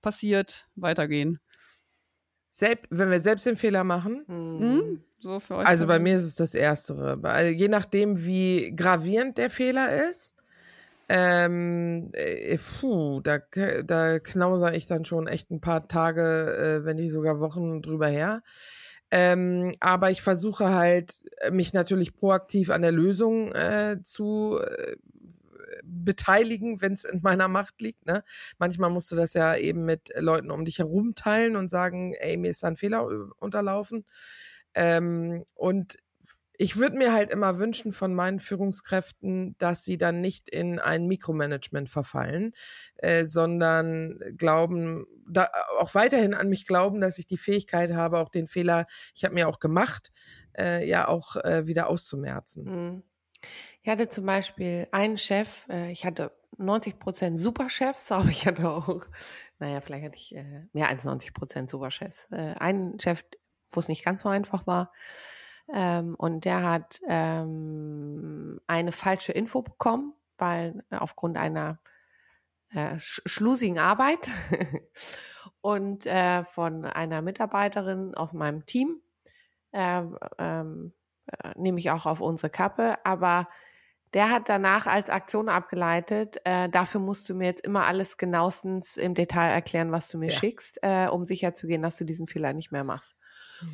passiert, 0.00 0.66
weitergehen? 0.74 1.38
Selbst, 2.48 2.86
wenn 2.88 3.10
wir 3.10 3.20
selbst 3.20 3.44
den 3.44 3.58
Fehler 3.58 3.84
machen? 3.84 4.24
Mhm. 4.26 5.04
So 5.18 5.38
für 5.38 5.56
euch 5.56 5.66
also 5.66 5.86
bei 5.86 5.98
mir 5.98 6.14
ist 6.14 6.24
es 6.24 6.36
das 6.36 6.54
Erstere. 6.54 7.20
Also 7.24 7.50
je 7.52 7.68
nachdem, 7.68 8.24
wie 8.24 8.74
gravierend 8.74 9.36
der 9.36 9.50
Fehler 9.50 10.08
ist, 10.08 10.34
ähm, 11.12 12.10
äh, 12.12 12.56
puh, 12.56 13.20
da, 13.20 13.40
da 13.84 14.20
knauser 14.20 14.74
ich 14.74 14.86
dann 14.86 15.04
schon 15.04 15.26
echt 15.26 15.50
ein 15.50 15.60
paar 15.60 15.88
Tage, 15.88 16.22
äh, 16.22 16.84
wenn 16.84 16.98
nicht 16.98 17.10
sogar 17.10 17.40
Wochen 17.40 17.82
drüber 17.82 18.06
her. 18.06 18.42
Ähm, 19.10 19.72
aber 19.80 20.12
ich 20.12 20.22
versuche 20.22 20.70
halt, 20.70 21.24
äh, 21.38 21.50
mich 21.50 21.72
natürlich 21.72 22.14
proaktiv 22.14 22.70
an 22.70 22.82
der 22.82 22.92
Lösung 22.92 23.50
äh, 23.52 23.96
zu 24.04 24.60
äh, 24.64 24.94
beteiligen, 25.82 26.80
wenn 26.80 26.92
es 26.92 27.02
in 27.02 27.22
meiner 27.22 27.48
Macht 27.48 27.80
liegt. 27.80 28.06
Ne? 28.06 28.22
Manchmal 28.58 28.90
musst 28.90 29.10
du 29.10 29.16
das 29.16 29.34
ja 29.34 29.56
eben 29.56 29.84
mit 29.84 30.12
Leuten 30.16 30.52
um 30.52 30.64
dich 30.64 30.78
herum 30.78 31.16
teilen 31.16 31.56
und 31.56 31.70
sagen, 31.70 32.14
ey, 32.20 32.36
mir 32.36 32.52
ist 32.52 32.62
da 32.62 32.68
ein 32.68 32.76
Fehler 32.76 33.04
unterlaufen. 33.40 34.04
Ähm, 34.74 35.44
und 35.54 35.96
ich 36.60 36.76
würde 36.76 36.98
mir 36.98 37.14
halt 37.14 37.30
immer 37.30 37.58
wünschen 37.58 37.90
von 37.90 38.14
meinen 38.14 38.38
Führungskräften, 38.38 39.56
dass 39.56 39.82
sie 39.82 39.96
dann 39.96 40.20
nicht 40.20 40.50
in 40.50 40.78
ein 40.78 41.06
Mikromanagement 41.06 41.88
verfallen, 41.88 42.52
äh, 42.96 43.24
sondern 43.24 44.20
glauben, 44.36 45.06
da, 45.26 45.48
auch 45.78 45.94
weiterhin 45.94 46.34
an 46.34 46.50
mich 46.50 46.66
glauben, 46.66 47.00
dass 47.00 47.16
ich 47.16 47.26
die 47.26 47.38
Fähigkeit 47.38 47.94
habe, 47.94 48.18
auch 48.18 48.28
den 48.28 48.46
Fehler, 48.46 48.84
ich 49.14 49.24
habe 49.24 49.32
mir 49.32 49.48
auch 49.48 49.58
gemacht, 49.58 50.12
äh, 50.54 50.86
ja 50.86 51.08
auch 51.08 51.36
äh, 51.36 51.66
wieder 51.66 51.88
auszumerzen. 51.88 52.64
Mhm. 52.64 53.02
Ich 53.80 53.88
hatte 53.88 54.10
zum 54.10 54.26
Beispiel 54.26 54.86
einen 54.92 55.16
Chef, 55.16 55.66
äh, 55.70 55.90
ich 55.90 56.04
hatte 56.04 56.30
90 56.58 56.98
Prozent 56.98 57.38
Superchefs, 57.38 58.12
aber 58.12 58.28
ich 58.28 58.46
hatte 58.46 58.68
auch, 58.68 59.06
naja, 59.60 59.80
vielleicht 59.80 60.04
hatte 60.04 60.16
ich 60.16 60.36
äh, 60.36 60.66
mehr 60.74 60.90
als 60.90 61.06
90 61.06 61.32
Prozent 61.32 61.70
Superchefs. 61.70 62.28
Äh, 62.30 62.52
einen 62.58 63.00
Chef, 63.00 63.24
wo 63.72 63.80
es 63.80 63.88
nicht 63.88 64.04
ganz 64.04 64.20
so 64.20 64.28
einfach 64.28 64.66
war, 64.66 64.92
ähm, 65.72 66.14
und 66.16 66.44
der 66.44 66.62
hat 66.62 67.00
ähm, 67.06 68.60
eine 68.66 68.92
falsche 68.92 69.32
Info 69.32 69.62
bekommen, 69.62 70.14
weil 70.38 70.84
äh, 70.90 70.96
aufgrund 70.96 71.36
einer 71.36 71.78
äh, 72.70 72.98
sch 72.98 73.22
schlusigen 73.26 73.78
Arbeit 73.78 74.28
und 75.60 76.06
äh, 76.06 76.44
von 76.44 76.84
einer 76.84 77.22
Mitarbeiterin 77.22 78.14
aus 78.14 78.32
meinem 78.32 78.66
Team, 78.66 79.00
äh, 79.72 80.02
ähm, 80.38 80.92
äh, 81.26 81.52
nehme 81.56 81.78
ich 81.78 81.90
auch 81.90 82.06
auf 82.06 82.20
unsere 82.20 82.50
Kappe, 82.50 82.98
aber 83.04 83.48
der 84.12 84.30
hat 84.30 84.48
danach 84.48 84.86
als 84.86 85.08
Aktion 85.08 85.48
abgeleitet, 85.48 86.38
äh, 86.44 86.68
dafür 86.68 87.00
musst 87.00 87.28
du 87.28 87.34
mir 87.34 87.46
jetzt 87.46 87.64
immer 87.64 87.86
alles 87.86 88.16
genauestens 88.16 88.96
im 88.96 89.14
Detail 89.14 89.50
erklären, 89.50 89.92
was 89.92 90.08
du 90.08 90.18
mir 90.18 90.30
ja. 90.30 90.32
schickst, 90.32 90.80
äh, 90.82 91.06
um 91.06 91.24
sicherzugehen, 91.24 91.82
dass 91.82 91.96
du 91.96 92.04
diesen 92.04 92.26
Fehler 92.26 92.52
nicht 92.52 92.72
mehr 92.72 92.82
machst. 92.82 93.16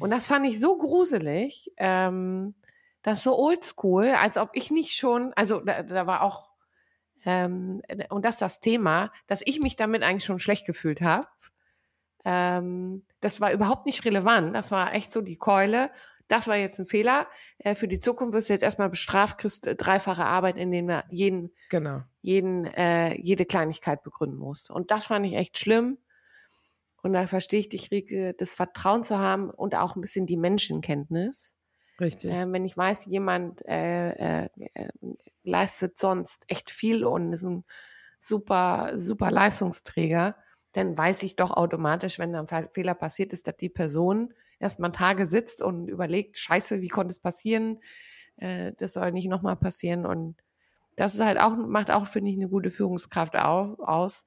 Und 0.01 0.11
das 0.11 0.27
fand 0.27 0.46
ich 0.46 0.61
so 0.61 0.77
gruselig, 0.77 1.72
ähm, 1.77 2.55
das 3.03 3.22
so 3.22 3.38
oldschool, 3.38 4.09
als 4.09 4.37
ob 4.37 4.51
ich 4.55 4.70
nicht 4.70 4.96
schon, 4.96 5.33
also 5.35 5.61
da, 5.61 5.83
da 5.83 6.07
war 6.07 6.22
auch, 6.22 6.51
ähm, 7.25 7.83
und 8.09 8.25
das 8.25 8.37
ist 8.37 8.42
das 8.42 8.61
Thema, 8.61 9.12
dass 9.27 9.42
ich 9.44 9.61
mich 9.61 9.77
damit 9.77 10.03
eigentlich 10.03 10.25
schon 10.25 10.38
schlecht 10.38 10.66
gefühlt 10.66 11.01
habe. 11.01 11.29
Ähm, 12.25 13.05
das 13.20 13.40
war 13.40 13.53
überhaupt 13.53 13.87
nicht 13.87 14.05
relevant. 14.05 14.55
Das 14.55 14.72
war 14.72 14.92
echt 14.94 15.12
so 15.12 15.20
die 15.20 15.37
Keule. 15.37 15.90
Das 16.29 16.49
war 16.49 16.57
jetzt 16.57 16.79
ein 16.81 16.87
Fehler. 16.87 17.29
Äh, 17.59 17.75
für 17.75 17.87
die 17.87 18.01
Zukunft 18.01 18.35
wirst 18.35 18.49
du 18.49 18.53
jetzt 18.53 18.62
erstmal 18.62 18.90
bestraft, 18.90 19.38
kriegst 19.38 19.66
äh, 19.66 19.77
dreifache 19.77 20.25
Arbeit, 20.25 20.57
in 20.57 20.72
denen 20.72 20.88
du 20.88 21.05
jeden, 21.11 21.53
genau. 21.68 22.03
jeden, 22.22 22.64
äh, 22.64 23.14
jede 23.20 23.46
Kleinigkeit 23.46 24.03
begründen 24.03 24.38
musst. 24.38 24.70
Und 24.70 24.90
das 24.90 25.07
fand 25.07 25.25
ich 25.27 25.35
echt 25.35 25.59
schlimm. 25.59 25.99
Und 27.06 27.12
da 27.12 27.28
verstehe 27.28 27.60
ich 27.60 27.68
dich, 27.68 27.92
Rieke, 27.92 28.34
das 28.34 28.52
Vertrauen 28.52 29.04
zu 29.04 29.16
haben 29.16 29.48
und 29.48 29.76
auch 29.76 29.94
ein 29.94 30.00
bisschen 30.00 30.26
die 30.26 30.36
Menschenkenntnis. 30.36 31.54
Richtig. 32.00 32.32
Äh, 32.32 32.50
wenn 32.50 32.64
ich 32.64 32.76
weiß, 32.76 33.06
jemand 33.06 33.64
äh, 33.64 34.42
äh, 34.44 34.48
äh, 34.74 34.88
leistet 35.44 35.98
sonst 35.98 36.46
echt 36.48 36.68
viel 36.68 37.04
und 37.04 37.32
ist 37.32 37.44
ein 37.44 37.64
super, 38.18 38.94
super 38.96 39.30
Leistungsträger, 39.30 40.34
dann 40.72 40.98
weiß 40.98 41.22
ich 41.22 41.36
doch 41.36 41.52
automatisch, 41.52 42.18
wenn 42.18 42.32
da 42.32 42.42
ein 42.42 42.68
Fehler 42.72 42.96
passiert 42.96 43.32
ist, 43.32 43.46
dass 43.46 43.56
die 43.56 43.68
Person 43.68 44.34
erstmal 44.58 44.90
Tage 44.90 45.28
sitzt 45.28 45.62
und 45.62 45.86
überlegt, 45.86 46.38
scheiße, 46.38 46.80
wie 46.80 46.88
konnte 46.88 47.12
es 47.12 47.20
passieren? 47.20 47.78
Äh, 48.34 48.72
das 48.78 48.94
soll 48.94 49.12
nicht 49.12 49.28
nochmal 49.28 49.54
passieren. 49.54 50.06
Und 50.06 50.42
das 50.96 51.14
ist 51.14 51.20
halt 51.20 51.38
auch, 51.38 51.56
macht 51.56 51.92
auch, 51.92 52.08
finde 52.08 52.32
ich, 52.32 52.36
eine 52.36 52.48
gute 52.48 52.72
Führungskraft 52.72 53.36
auf, 53.36 53.78
aus, 53.78 54.26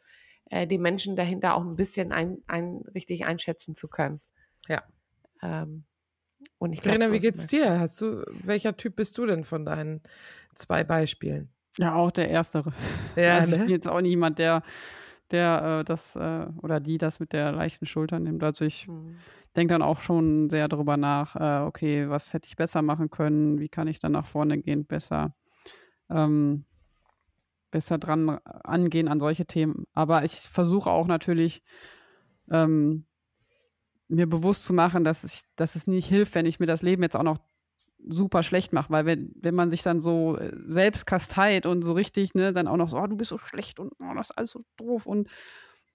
äh, 0.49 0.67
die 0.67 0.77
Menschen 0.77 1.15
dahinter 1.15 1.55
auch 1.55 1.61
ein 1.61 1.75
bisschen 1.75 2.11
ein, 2.11 2.39
ein, 2.47 2.83
richtig 2.93 3.25
einschätzen 3.25 3.75
zu 3.75 3.87
können. 3.87 4.21
Ja. 4.67 4.83
Ähm, 5.41 5.85
und 6.57 6.73
ich 6.73 6.81
Verena, 6.81 7.07
so 7.07 7.13
wie 7.13 7.19
geht's 7.19 7.47
dir? 7.47 7.79
Hast 7.79 8.01
du, 8.01 8.23
welcher 8.43 8.75
Typ 8.77 8.95
bist 8.95 9.17
du 9.17 9.25
denn 9.25 9.43
von 9.43 9.65
deinen 9.65 10.01
zwei 10.55 10.83
Beispielen? 10.83 11.53
Ja, 11.77 11.95
auch 11.95 12.11
der 12.11 12.29
Erstere. 12.29 12.73
Ja, 13.15 13.35
also 13.35 13.53
ich 13.53 13.59
bin 13.59 13.67
ne? 13.67 13.73
jetzt 13.73 13.87
auch 13.87 14.01
niemand, 14.01 14.39
der, 14.39 14.63
der 15.31 15.79
äh, 15.81 15.83
das 15.83 16.15
äh, 16.15 16.47
oder 16.61 16.79
die 16.79 16.97
das 16.97 17.19
mit 17.19 17.33
der 17.33 17.51
leichten 17.51 17.85
Schulter 17.85 18.19
nimmt. 18.19 18.43
Also 18.43 18.65
ich 18.65 18.87
Hm. 18.87 19.17
denke 19.55 19.73
dann 19.73 19.81
auch 19.81 19.99
schon 19.99 20.49
sehr 20.49 20.67
darüber 20.67 20.97
nach, 20.97 21.35
äh, 21.35 21.65
okay, 21.65 22.09
was 22.09 22.33
hätte 22.33 22.47
ich 22.47 22.55
besser 22.55 22.81
machen 22.81 23.09
können, 23.09 23.59
wie 23.59 23.69
kann 23.69 23.87
ich 23.87 23.99
dann 23.99 24.11
nach 24.11 24.25
vorne 24.25 24.57
gehen, 24.59 24.85
besser, 24.85 25.35
ähm, 26.09 26.65
besser 27.71 27.97
dran 27.97 28.29
angehen 28.29 29.07
an 29.07 29.19
solche 29.19 29.45
Themen. 29.45 29.85
Aber 29.93 30.23
ich 30.25 30.33
versuche 30.35 30.89
auch 30.89 31.07
natürlich, 31.07 31.61
ähm, 32.51 33.05
mir 34.07 34.27
bewusst 34.27 34.65
zu 34.65 34.73
machen, 34.73 35.03
dass, 35.03 35.23
ich, 35.23 35.43
dass 35.55 35.75
es 35.75 35.87
nicht 35.87 36.07
hilft, 36.07 36.33
wenn 36.35 36.45
ich 36.45 36.59
mir 36.59 36.65
das 36.65 36.81
Leben 36.81 37.03
jetzt 37.03 37.15
auch 37.15 37.23
noch 37.23 37.37
super 38.07 38.43
schlecht 38.43 38.73
mache, 38.73 38.91
weil 38.91 39.05
wenn, 39.05 39.31
wenn 39.35 39.53
man 39.53 39.69
sich 39.71 39.81
dann 39.83 39.99
so 39.99 40.37
äh, 40.37 40.51
selbst 40.65 41.05
kasteit 41.05 41.65
und 41.65 41.83
so 41.83 41.93
richtig, 41.93 42.33
ne, 42.33 42.53
dann 42.53 42.67
auch 42.67 42.77
noch 42.77 42.89
so, 42.89 42.97
oh, 42.97 43.07
du 43.07 43.17
bist 43.17 43.29
so 43.29 43.37
schlecht 43.37 43.79
und 43.79 43.91
oh, 44.01 44.13
das 44.15 44.29
ist 44.31 44.37
alles 44.37 44.51
so 44.51 44.63
doof 44.77 45.05
und 45.05 45.29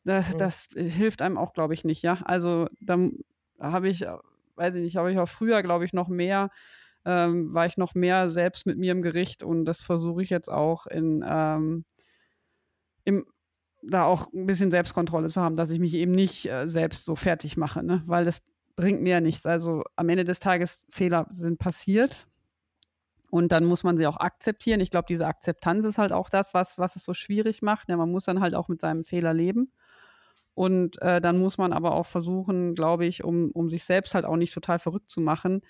das, 0.04 0.28
Mhm. 0.28 0.38
das 0.38 0.66
äh, 0.76 0.84
hilft 0.84 1.22
einem 1.22 1.38
auch, 1.38 1.54
glaube 1.54 1.74
ich, 1.74 1.82
nicht, 1.84 2.02
ja. 2.02 2.18
Also 2.24 2.68
dann 2.80 3.18
habe 3.58 3.88
ich, 3.88 4.02
äh, 4.02 4.16
weiß 4.56 4.74
ich 4.76 4.82
nicht, 4.82 4.96
habe 4.96 5.10
ich 5.10 5.18
auch 5.18 5.28
früher, 5.28 5.62
glaube 5.62 5.86
ich, 5.86 5.92
noch 5.94 6.08
mehr, 6.08 6.50
ähm, 7.04 7.52
war 7.54 7.66
ich 7.66 7.76
noch 7.76 7.94
mehr 7.94 8.28
selbst 8.30 8.66
mit 8.66 8.78
mir 8.78 8.92
im 8.92 9.02
Gericht 9.02 9.42
und 9.42 9.64
das 9.64 9.82
versuche 9.82 10.22
ich 10.22 10.30
jetzt 10.30 10.50
auch 10.50 10.86
in 10.86 11.24
ähm, 11.26 11.84
im 13.04 13.26
da 13.86 14.04
auch 14.04 14.32
ein 14.32 14.46
bisschen 14.46 14.70
Selbstkontrolle 14.70 15.28
zu 15.28 15.42
haben, 15.42 15.56
dass 15.56 15.70
ich 15.70 15.78
mich 15.78 15.94
eben 15.94 16.12
nicht 16.12 16.48
äh, 16.48 16.66
selbst 16.66 17.04
so 17.04 17.16
fertig 17.16 17.56
mache, 17.56 17.82
ne? 17.82 18.02
weil 18.06 18.24
das 18.24 18.40
bringt 18.76 19.02
mir 19.02 19.10
ja 19.10 19.20
nichts. 19.20 19.46
Also 19.46 19.82
am 19.96 20.08
Ende 20.08 20.24
des 20.24 20.40
Tages 20.40 20.84
Fehler 20.88 21.26
sind 21.30 21.58
passiert 21.58 22.26
und 23.30 23.52
dann 23.52 23.64
muss 23.64 23.84
man 23.84 23.98
sie 23.98 24.06
auch 24.06 24.16
akzeptieren. 24.16 24.80
Ich 24.80 24.90
glaube, 24.90 25.06
diese 25.08 25.26
Akzeptanz 25.26 25.84
ist 25.84 25.98
halt 25.98 26.12
auch 26.12 26.28
das, 26.28 26.54
was, 26.54 26.78
was 26.78 26.96
es 26.96 27.04
so 27.04 27.14
schwierig 27.14 27.62
macht. 27.62 27.88
Ja, 27.88 27.96
man 27.96 28.10
muss 28.10 28.24
dann 28.24 28.40
halt 28.40 28.54
auch 28.54 28.68
mit 28.68 28.80
seinem 28.80 29.04
Fehler 29.04 29.34
leben. 29.34 29.70
Und 30.54 31.02
äh, 31.02 31.20
dann 31.20 31.38
muss 31.38 31.58
man 31.58 31.72
aber 31.72 31.94
auch 31.94 32.06
versuchen, 32.06 32.76
glaube 32.76 33.06
ich, 33.06 33.24
um, 33.24 33.50
um 33.50 33.70
sich 33.70 33.84
selbst 33.84 34.14
halt 34.14 34.24
auch 34.24 34.36
nicht 34.36 34.54
total 34.54 34.78
verrückt 34.78 35.10
zu 35.10 35.20
machen, 35.20 35.62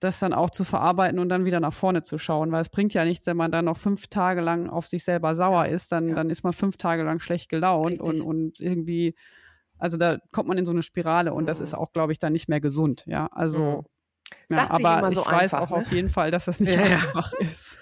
das 0.00 0.18
dann 0.18 0.32
auch 0.34 0.50
zu 0.50 0.64
verarbeiten 0.64 1.18
und 1.18 1.28
dann 1.30 1.44
wieder 1.46 1.58
nach 1.60 1.72
vorne 1.72 2.02
zu 2.02 2.18
schauen. 2.18 2.52
Weil 2.52 2.60
es 2.62 2.68
bringt 2.68 2.92
ja 2.94 3.04
nichts, 3.04 3.26
wenn 3.26 3.36
man 3.36 3.50
dann 3.50 3.64
noch 3.64 3.78
fünf 3.78 4.08
Tage 4.08 4.40
lang 4.42 4.68
auf 4.68 4.86
sich 4.86 5.04
selber 5.04 5.34
sauer 5.34 5.66
ist, 5.66 5.90
dann, 5.92 6.08
Ja. 6.10 6.14
dann 6.16 6.28
ist 6.30 6.44
man 6.44 6.52
fünf 6.52 6.76
Tage 6.76 7.02
lang 7.02 7.18
schlecht 7.18 7.48
gelaunt 7.48 8.00
und, 8.00 8.08
Richtig. 8.10 8.22
und 8.26 8.60
irgendwie, 8.60 9.14
also 9.78 9.96
da 9.96 10.18
kommt 10.32 10.48
man 10.48 10.58
in 10.58 10.66
so 10.66 10.72
eine 10.72 10.82
Spirale 10.82 11.32
und 11.32 11.46
das 11.46 11.58
Mhm. 11.58 11.64
ist 11.64 11.74
auch, 11.74 11.92
glaube 11.92 12.12
ich, 12.12 12.18
dann 12.18 12.32
nicht 12.34 12.48
mehr 12.48 12.60
gesund. 12.60 13.04
Ja, 13.06 13.26
also. 13.32 13.84
Ja, 14.50 14.56
Sagt 14.56 14.76
sich 14.76 14.84
aber 14.86 14.98
immer 14.98 15.12
so 15.12 15.20
ich 15.22 15.26
weiß 15.30 15.54
einfach, 15.54 15.60
auch 15.60 15.70
ne? 15.70 15.76
auf 15.84 15.92
jeden 15.92 16.10
Fall, 16.10 16.30
dass 16.30 16.44
das 16.46 16.60
nicht 16.60 16.74
Ja, 16.74 16.84
ja. 16.86 16.96
einfach 16.96 17.32
ist. 17.34 17.78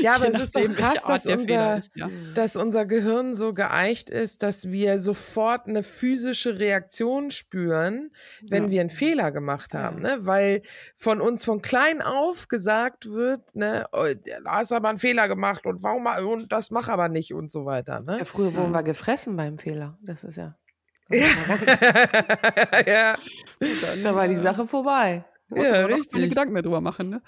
Ja, 0.00 0.14
aber 0.16 0.28
es 0.28 0.38
ist 0.38 0.54
doch 0.56 0.62
krass, 0.72 1.04
dass 1.06 1.26
unser, 1.26 1.78
ist, 1.78 1.90
ja. 1.94 2.08
dass 2.34 2.56
unser 2.56 2.86
Gehirn 2.86 3.34
so 3.34 3.52
geeicht 3.52 4.10
ist, 4.10 4.42
dass 4.42 4.70
wir 4.70 4.98
sofort 4.98 5.66
eine 5.66 5.82
physische 5.82 6.58
Reaktion 6.58 7.30
spüren, 7.30 8.10
wenn 8.42 8.64
Ja. 8.64 8.70
wir 8.70 8.80
einen 8.82 8.90
Fehler 8.90 9.30
gemacht 9.32 9.74
haben, 9.74 10.02
Ja. 10.04 10.16
ne? 10.16 10.26
Weil 10.26 10.62
von 10.96 11.20
uns 11.20 11.44
von 11.44 11.60
klein 11.62 12.02
auf 12.02 12.48
gesagt 12.48 13.10
wird, 13.10 13.54
ne, 13.54 13.86
oh, 13.92 14.04
da 14.24 14.50
hast 14.52 14.72
aber 14.72 14.88
einen 14.88 14.98
Fehler 14.98 15.28
gemacht 15.28 15.66
und 15.66 15.82
warum 15.82 16.06
und 16.26 16.52
das 16.52 16.70
mach 16.70 16.88
aber 16.88 17.08
nicht 17.08 17.34
und 17.34 17.50
so 17.52 17.64
weiter, 17.64 18.00
ne? 18.02 18.18
Ja, 18.18 18.24
früher 18.24 18.54
wurden 18.54 18.72
wir 18.72 18.82
gefressen 18.82 19.36
beim 19.36 19.58
Fehler. 19.58 19.98
Das 20.02 20.24
ist 20.24 20.36
ja. 20.36 20.54
ja, 22.86 23.16
Da 24.02 24.14
war 24.14 24.28
die 24.28 24.36
Sache 24.36 24.66
vorbei. 24.66 25.24
Ja, 25.50 25.56
noch 25.56 25.70
keine 25.70 25.88
richtig. 25.96 26.28
Gedanken 26.30 26.52
mehr 26.52 26.62
drüber 26.62 26.80
machen, 26.80 27.10
ne? 27.10 27.22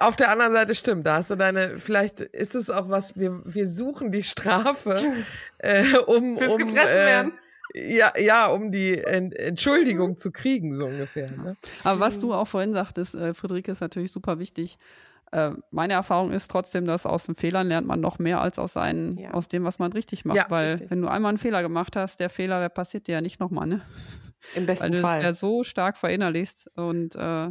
auf 0.00 0.16
der 0.16 0.30
anderen 0.30 0.52
Seite 0.54 0.74
stimmt, 0.74 1.06
da 1.06 1.16
hast 1.16 1.30
du 1.30 1.36
deine, 1.36 1.78
vielleicht 1.78 2.20
ist 2.20 2.54
es 2.54 2.70
auch 2.70 2.88
was, 2.88 3.18
wir, 3.18 3.42
wir 3.44 3.66
suchen 3.66 4.10
die 4.12 4.22
Strafe, 4.22 4.96
äh, 5.58 5.84
um, 6.06 6.36
Fürs 6.38 6.54
um 6.54 6.58
gefressen 6.58 6.96
äh, 6.96 7.06
werden. 7.06 7.32
Ja, 7.74 8.12
ja, 8.18 8.46
um 8.46 8.70
die 8.70 8.96
Ent 8.96 9.34
Entschuldigung 9.34 10.16
zu 10.16 10.30
kriegen, 10.30 10.74
so 10.74 10.86
ungefähr. 10.86 11.30
Ne? 11.30 11.56
Aber 11.84 12.00
was 12.00 12.18
du 12.18 12.32
auch 12.32 12.48
vorhin 12.48 12.72
sagtest, 12.72 13.14
äh, 13.14 13.34
Friederike, 13.34 13.72
ist 13.72 13.80
natürlich 13.80 14.12
super 14.12 14.38
wichtig. 14.38 14.78
Äh, 15.32 15.50
meine 15.72 15.92
Erfahrung 15.94 16.32
ist 16.32 16.50
trotzdem, 16.50 16.86
dass 16.86 17.04
aus 17.04 17.24
den 17.26 17.34
Fehlern 17.34 17.68
lernt 17.68 17.86
man 17.86 18.00
noch 18.00 18.18
mehr 18.18 18.40
als 18.40 18.58
aus, 18.58 18.74
seinen, 18.74 19.18
Ja. 19.18 19.32
aus 19.32 19.48
dem, 19.48 19.64
was 19.64 19.78
man 19.78 19.92
richtig 19.92 20.24
macht. 20.24 20.36
Ja, 20.36 20.46
Weil 20.48 20.72
richtig. 20.72 20.90
wenn 20.90 21.02
du 21.02 21.08
einmal 21.08 21.30
einen 21.30 21.38
Fehler 21.38 21.60
gemacht 21.62 21.96
hast, 21.96 22.20
der 22.20 22.30
Fehler, 22.30 22.60
der 22.60 22.68
passiert 22.70 23.08
dir 23.08 23.16
ja 23.16 23.20
nicht 23.20 23.40
nochmal, 23.40 23.66
ne? 23.66 23.82
Im 24.52 24.66
Weil 24.66 24.66
besten 24.66 24.92
du 24.92 25.02
es 25.02 25.02
Fall. 25.02 25.22
ja 25.22 25.32
so 25.34 25.64
stark 25.64 25.96
verinnerlichst. 25.96 26.68
Und 26.76 27.14
äh, 27.16 27.50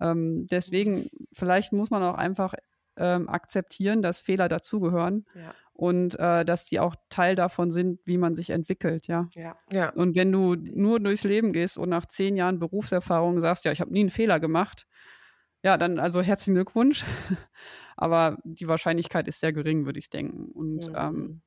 ähm, 0.00 0.46
deswegen, 0.50 1.08
vielleicht 1.32 1.72
muss 1.72 1.90
man 1.90 2.02
auch 2.02 2.16
einfach 2.16 2.54
ähm, 2.96 3.28
akzeptieren, 3.28 4.02
dass 4.02 4.20
Fehler 4.20 4.48
dazugehören 4.48 5.24
ja. 5.34 5.54
und 5.72 6.18
äh, 6.18 6.44
dass 6.44 6.66
die 6.66 6.80
auch 6.80 6.94
Teil 7.08 7.34
davon 7.34 7.70
sind, 7.70 8.00
wie 8.04 8.18
man 8.18 8.34
sich 8.34 8.50
entwickelt, 8.50 9.06
ja. 9.06 9.28
Ja. 9.34 9.56
Ja, 9.72 9.90
Und 9.90 10.16
wenn 10.16 10.32
du 10.32 10.54
nur 10.56 11.00
durchs 11.00 11.24
Leben 11.24 11.52
gehst 11.52 11.78
und 11.78 11.88
nach 11.88 12.06
zehn 12.06 12.36
Jahren 12.36 12.58
Berufserfahrung 12.58 13.40
sagst, 13.40 13.64
ja, 13.64 13.72
ich 13.72 13.80
habe 13.80 13.92
nie 13.92 14.00
einen 14.00 14.10
Fehler 14.10 14.40
gemacht, 14.40 14.86
ja, 15.62 15.76
dann 15.76 15.98
also 15.98 16.22
herzlichen 16.22 16.54
Glückwunsch. 16.54 17.04
Aber 17.96 18.38
die 18.44 18.68
Wahrscheinlichkeit 18.68 19.28
ist 19.28 19.40
sehr 19.40 19.52
gering, 19.52 19.84
würde 19.86 19.98
ich 19.98 20.08
denken. 20.10 20.50
Und, 20.52 20.88
Mhm. 20.88 20.94
ähm, 20.96 21.42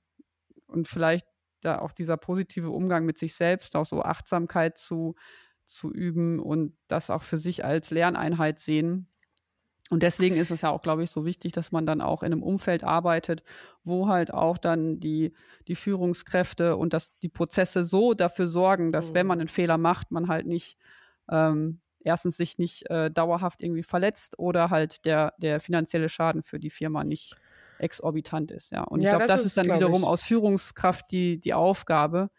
und 0.67 0.87
vielleicht 0.87 1.27
da 1.63 1.79
auch 1.79 1.91
dieser 1.93 2.17
positive 2.17 2.69
Umgang 2.71 3.05
mit 3.05 3.17
sich 3.17 3.35
selbst, 3.35 3.75
auch 3.75 3.85
so 3.85 4.03
Achtsamkeit 4.03 4.77
zu, 4.77 5.15
zu 5.65 5.91
üben 5.93 6.39
und 6.39 6.77
das 6.87 7.09
auch 7.09 7.23
für 7.23 7.37
sich 7.37 7.65
als 7.65 7.91
Lerneinheit 7.91 8.59
sehen. 8.59 9.07
Und 9.89 10.01
deswegen 10.01 10.35
ist 10.37 10.49
es 10.49 10.61
ja 10.61 10.69
auch, 10.69 10.81
glaube 10.81 11.03
ich, 11.03 11.11
so 11.11 11.25
wichtig, 11.25 11.51
dass 11.51 11.71
man 11.71 11.85
dann 11.85 12.01
auch 12.01 12.23
in 12.23 12.31
einem 12.31 12.41
Umfeld 12.43 12.83
arbeitet, 12.83 13.43
wo 13.83 14.07
halt 14.07 14.33
auch 14.33 14.57
dann 14.57 14.99
die, 14.99 15.33
die 15.67 15.75
Führungskräfte 15.75 16.77
und 16.77 16.93
dass 16.93 17.17
die 17.19 17.29
Prozesse 17.29 17.83
so 17.83 18.13
dafür 18.13 18.47
sorgen, 18.47 18.91
dass 18.91 19.13
wenn 19.13 19.27
man 19.27 19.39
Mhm. 19.39 19.41
einen 19.41 19.49
Fehler 19.49 19.77
macht, 19.77 20.11
man 20.11 20.29
halt 20.29 20.47
nicht 20.47 20.77
ähm, 21.29 21.81
erstens 21.99 22.37
sich 22.37 22.57
nicht 22.57 22.89
äh, 22.89 23.11
dauerhaft 23.11 23.61
irgendwie 23.61 23.83
verletzt 23.83 24.39
oder 24.39 24.69
halt 24.69 25.05
der, 25.05 25.33
der 25.37 25.59
finanzielle 25.59 26.09
Schaden 26.09 26.43
für 26.43 26.59
die 26.59 26.69
Firma 26.69 27.03
nicht 27.03 27.37
exorbitant 27.79 28.51
ist, 28.51 28.71
ja. 28.71 28.83
Und 28.83 29.01
Ja, 29.01 29.03
ich 29.03 29.09
glaube, 29.09 29.25
das 29.27 29.43
das, 29.43 29.45
ist, 29.47 29.57
dann 29.57 29.65
wiederum 29.75 30.01
ich- 30.03 30.07
aus 30.07 30.23
Führungskraft 30.23 31.11
die, 31.11 31.39
die 31.39 31.53
Aufgabe, 31.53 32.29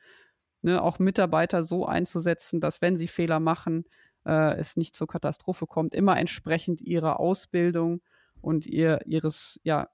ne, 0.63 0.83
auch 0.83 0.99
Mitarbeiter 0.99 1.63
so 1.65 1.87
einzusetzen, 1.87 2.61
dass 2.61 2.81
wenn 2.83 2.97
sie 2.97 3.09
Fehler 3.09 3.41
machen, 3.41 3.85
äh, 4.27 4.55
es 4.57 4.77
nicht 4.77 4.95
zur 4.95 5.07
Katastrophe 5.09 5.67
kommt, 5.67 5.95
immer 5.95 6.19
entsprechend 6.19 6.81
ihrer 6.81 7.21
Ausbildung 7.21 8.03
und 8.41 8.67
ihr, 8.67 9.01
ihres, 9.07 9.61
ja, 9.65 9.89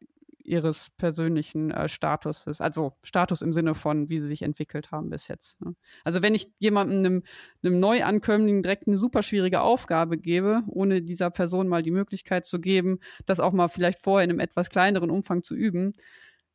ihres 0.51 0.91
persönlichen 0.97 1.71
äh, 1.71 1.89
Statuses, 1.89 2.61
also 2.61 2.93
Status 3.03 3.41
im 3.41 3.53
Sinne 3.53 3.75
von, 3.75 4.09
wie 4.09 4.21
sie 4.21 4.27
sich 4.27 4.43
entwickelt 4.43 4.91
haben 4.91 5.11
bis 5.11 5.29
jetzt. 5.29 5.61
Ne? 5.61 5.75
Also 6.05 6.23
wenn 6.23 6.35
ich 6.35 6.51
jemandem, 6.59 6.99
einem, 6.99 7.23
einem 7.63 7.79
Neuankömmling 7.79 8.63
direkt 8.63 8.87
eine 8.87 8.99
super 8.99 9.23
schwierige 9.23 9.61
Aufgabe 9.61 10.19
gebe, 10.19 10.63
ohne 10.67 11.03
dieser 11.03 11.31
Person 11.31 11.69
mal 11.69 11.83
die 11.83 11.91
Möglichkeit 11.91 12.47
zu 12.47 12.61
geben, 12.61 12.99
das 13.27 13.41
auch 13.41 13.53
mal 13.53 13.69
vielleicht 13.69 14.01
vorher 14.01 14.25
in 14.25 14.31
einem 14.31 14.41
etwas 14.41 14.71
kleineren 14.71 15.11
Umfang 15.11 15.43
zu 15.43 15.55
üben, 15.55 15.93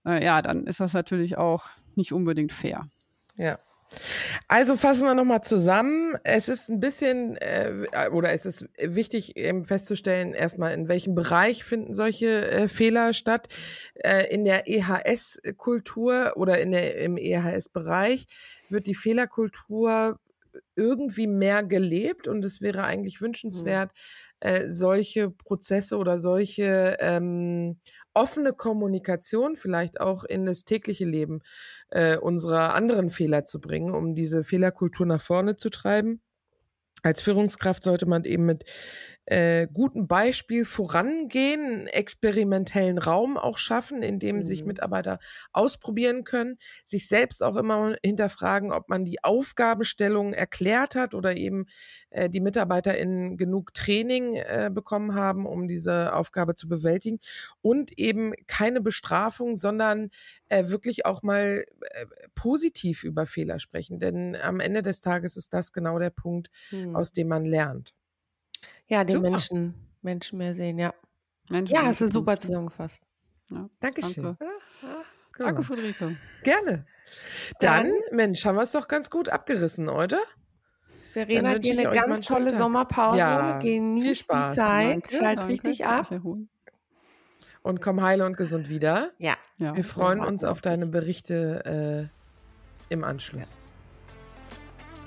äh, 0.05 0.23
ja, 0.23 0.41
dann 0.41 0.67
ist 0.67 0.79
das 0.79 0.93
natürlich 0.93 1.37
auch 1.37 1.65
nicht 1.95 2.11
unbedingt 2.11 2.51
fair. 2.51 2.87
ja. 3.37 3.59
Also 4.47 4.75
fassen 4.75 5.03
wir 5.03 5.15
nochmal 5.15 5.41
zusammen. 5.41 6.15
Es 6.23 6.49
ist 6.49 6.69
ein 6.69 6.79
bisschen, 6.79 7.37
äh, 7.37 7.87
oder 8.11 8.31
es 8.31 8.45
ist 8.45 8.67
wichtig 8.79 9.37
eben 9.37 9.65
festzustellen, 9.65 10.33
erstmal 10.33 10.73
in 10.73 10.87
welchem 10.87 11.15
Bereich 11.15 11.63
finden 11.63 11.93
solche 11.93 12.51
äh, 12.51 12.67
Fehler 12.67 13.13
statt. 13.13 13.47
Äh, 13.95 14.33
in 14.33 14.43
der 14.43 14.67
EHS-Kultur 14.67 16.33
oder 16.35 16.59
in 16.59 16.71
der, 16.71 16.97
im 16.97 17.17
EHS-Bereich 17.17 18.25
wird 18.69 18.87
die 18.87 18.95
Fehlerkultur 18.95 20.19
irgendwie 20.75 21.27
mehr 21.27 21.63
gelebt 21.63 22.27
und 22.27 22.43
es 22.45 22.61
wäre 22.61 22.83
eigentlich 22.83 23.21
wünschenswert, 23.21 23.91
äh, 24.39 24.69
solche 24.69 25.29
Prozesse 25.29 25.97
oder 25.97 26.17
solche 26.17 26.97
ähm, 26.99 27.79
offene 28.15 28.53
Kommunikation 28.53 29.57
vielleicht 29.57 30.01
auch 30.01 30.23
in 30.23 30.45
das 30.45 30.63
tägliche 30.63 31.05
Leben 31.05 31.41
äh, 31.89 32.17
unserer 32.17 32.73
anderen 32.73 33.11
Fehler 33.11 33.45
zu 33.45 33.59
bringen, 33.59 33.93
um 33.93 34.15
diese 34.15 34.43
Fehlerkultur 34.43 35.05
nach 35.05 35.21
vorne 35.21 35.57
zu 35.57 35.69
treiben. 35.69 36.21
Als 37.03 37.21
Führungskraft 37.21 37.83
sollte 37.83 38.07
man 38.07 38.23
eben 38.23 38.47
mit 38.47 38.63
äh, 39.25 39.67
guten 39.73 40.07
Beispiel 40.07 40.65
vorangehen, 40.65 41.65
einen 41.65 41.87
experimentellen 41.87 42.97
Raum 42.97 43.37
auch 43.37 43.57
schaffen, 43.57 44.03
in 44.03 44.19
dem 44.19 44.37
mhm. 44.37 44.41
sich 44.43 44.65
Mitarbeiter 44.65 45.19
ausprobieren 45.51 46.23
können, 46.23 46.57
sich 46.85 47.07
selbst 47.07 47.41
auch 47.41 47.55
immer 47.55 47.95
hinterfragen, 48.03 48.71
ob 48.71 48.89
man 48.89 49.03
die 49.05 49.23
Aufgabenstellung 49.23 50.33
erklärt 50.33 50.95
hat 50.95 51.13
oder 51.13 51.35
eben 51.35 51.65
äh, 52.11 52.29
die 52.29 52.39
MitarbeiterInnen 52.39 53.37
genug 53.37 53.73
Training 53.73 54.35
äh, 54.35 54.69
bekommen 54.71 55.15
haben, 55.15 55.45
um 55.45 55.67
diese 55.67 56.13
Aufgabe 56.13 56.55
zu 56.55 56.67
bewältigen 56.67 57.19
und 57.61 57.97
eben 57.97 58.33
keine 58.47 58.81
Bestrafung, 58.81 59.55
sondern 59.55 60.09
äh, 60.49 60.69
wirklich 60.69 61.05
auch 61.05 61.23
mal 61.23 61.65
äh, 61.81 62.05
positiv 62.35 63.03
über 63.03 63.25
Fehler 63.25 63.59
sprechen. 63.59 63.99
Denn 63.99 64.35
am 64.35 64.59
Ende 64.59 64.83
des 64.83 65.01
Tages 65.01 65.35
ist 65.35 65.53
das 65.53 65.73
genau 65.73 65.97
der 65.97 66.11
Punkt, 66.11 66.49
mhm. 66.71 66.95
aus 66.95 67.11
dem 67.11 67.27
man 67.27 67.45
lernt. 67.45 67.95
Ja, 68.87 69.03
den 69.03 69.21
Menschen, 69.21 69.73
Menschen 70.01 70.37
mehr 70.37 70.53
sehen, 70.53 70.77
ja. 70.77 70.93
Menschen 71.49 71.75
ja, 71.75 71.83
hast 71.83 72.01
du 72.01 72.07
super 72.07 72.37
zusammengefasst. 72.37 73.01
Ja, 73.51 73.69
Dankeschön. 73.79 74.23
Danke. 74.23 74.47
Danke, 75.37 75.63
Friederike. 75.63 76.17
Gerne. 76.43 76.85
Dann, 77.59 77.85
Dann, 77.85 77.91
Mensch, 78.11 78.45
haben 78.45 78.55
wir 78.55 78.63
es 78.63 78.71
doch 78.71 78.87
ganz 78.87 79.09
gut 79.09 79.29
abgerissen, 79.29 79.89
oder? 79.89 80.19
Verena 81.13 81.51
hat 81.51 81.63
dir 81.63 81.79
eine 81.79 81.95
ganz 81.95 82.21
tolle 82.25 82.55
Sommerpause. 82.55 83.17
Ja, 83.17 83.59
Genieß 83.59 84.03
viel 84.03 84.15
Spaß. 84.15 84.53
die 84.53 84.59
Zeit. 84.59 84.91
Danke, 84.91 85.15
Schalt 85.15 85.39
danke. 85.39 85.53
richtig 85.53 85.85
ab. 85.85 86.13
Und 87.61 87.81
komm 87.81 88.01
heile 88.01 88.25
und 88.25 88.37
gesund 88.37 88.69
wieder. 88.69 89.11
Ja. 89.17 89.37
ja. 89.57 89.75
Wir 89.75 89.83
freuen 89.83 90.19
uns 90.19 90.43
auf 90.43 90.61
deine 90.61 90.87
Berichte 90.87 92.09
äh, 92.89 92.93
im 92.93 93.03
Anschluss. 93.03 93.51
Ja. 93.51 93.64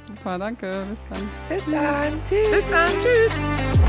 Super, 0.08 0.38
danke. 0.38 0.86
Bis 0.90 1.04
dann. 1.10 1.30
Bis 1.50 1.64
dann. 1.66 2.24
Tschüss. 2.24 2.50
Bis 2.50 2.64
dann. 2.70 2.88
Tschüss. 2.98 3.87